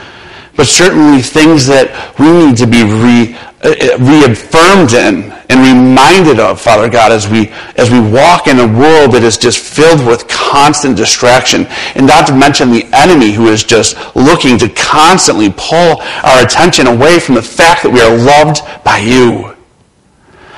but 0.56 0.68
certainly 0.68 1.22
things 1.22 1.68
that 1.68 2.18
we 2.18 2.32
need 2.32 2.58
to 2.58 2.66
be 2.66 2.84
re, 2.84 3.38
reaffirmed 3.66 4.94
in 4.94 5.32
and 5.50 5.60
reminded 5.60 6.40
of, 6.40 6.60
Father 6.60 6.90
God, 6.90 7.12
as 7.12 7.28
we, 7.28 7.50
as 7.78 7.90
we 7.90 8.00
walk 8.00 8.48
in 8.48 8.60
a 8.60 8.68
world 8.68 9.12
that 9.14 9.24
is 9.24 9.38
just 9.38 9.60
filled 9.60 10.06
with 10.06 10.28
constant 10.28 10.98
distraction. 10.98 11.66
And 11.96 12.08
not 12.08 12.28
to 12.28 12.36
mention 12.36 12.72
the 12.72 12.86
enemy 12.94 13.32
who 13.32 13.48
is 13.48 13.64
just 13.64 13.96
looking 14.16 14.58
to 14.60 14.70
constantly 14.70 15.54
pull 15.56 16.02
our 16.24 16.44
attention 16.44 16.88
away 16.88 17.20
from 17.20 17.36
the 17.36 17.42
fact 17.42 17.84
that 17.84 17.92
we 17.92 18.02
are 18.02 18.16
loved 18.16 18.62
by 18.84 19.00
you. 19.00 19.56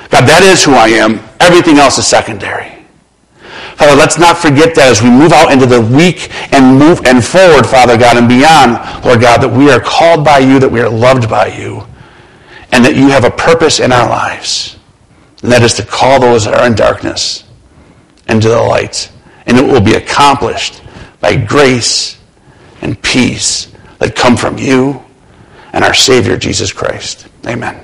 God, 0.09 0.27
that 0.27 0.43
is 0.43 0.63
who 0.63 0.73
I 0.73 0.87
am. 0.87 1.19
Everything 1.39 1.77
else 1.77 1.97
is 1.97 2.07
secondary. 2.07 2.73
Father, 3.75 3.95
let's 3.95 4.17
not 4.17 4.37
forget 4.37 4.73
that 4.75 4.89
as 4.89 5.03
we 5.03 5.09
move 5.09 5.31
out 5.31 5.51
into 5.51 5.67
the 5.67 5.79
week 5.79 6.33
and 6.51 6.79
move 6.79 7.05
and 7.05 7.23
forward, 7.23 7.67
Father 7.67 7.95
God, 7.95 8.17
and 8.17 8.27
beyond, 8.27 8.79
Lord 9.05 9.21
God, 9.21 9.37
that 9.43 9.53
we 9.53 9.69
are 9.69 9.79
called 9.79 10.25
by 10.25 10.39
you, 10.39 10.59
that 10.59 10.69
we 10.69 10.81
are 10.81 10.89
loved 10.89 11.29
by 11.29 11.47
you, 11.47 11.85
and 12.71 12.83
that 12.85 12.95
you 12.95 13.09
have 13.09 13.23
a 13.23 13.31
purpose 13.31 13.79
in 13.79 13.91
our 13.91 14.09
lives. 14.09 14.77
And 15.41 15.51
that 15.51 15.61
is 15.61 15.73
to 15.75 15.85
call 15.85 16.19
those 16.19 16.45
that 16.45 16.53
are 16.53 16.65
in 16.65 16.75
darkness 16.75 17.43
into 18.27 18.49
the 18.49 18.61
light. 18.61 19.11
And 19.45 19.57
it 19.57 19.65
will 19.65 19.81
be 19.81 19.93
accomplished 19.93 20.81
by 21.19 21.35
grace 21.35 22.17
and 22.81 23.01
peace 23.01 23.71
that 23.99 24.15
come 24.15 24.35
from 24.35 24.57
you 24.57 25.03
and 25.73 25.83
our 25.83 25.93
Savior, 25.93 26.37
Jesus 26.37 26.71
Christ. 26.71 27.27
Amen. 27.45 27.79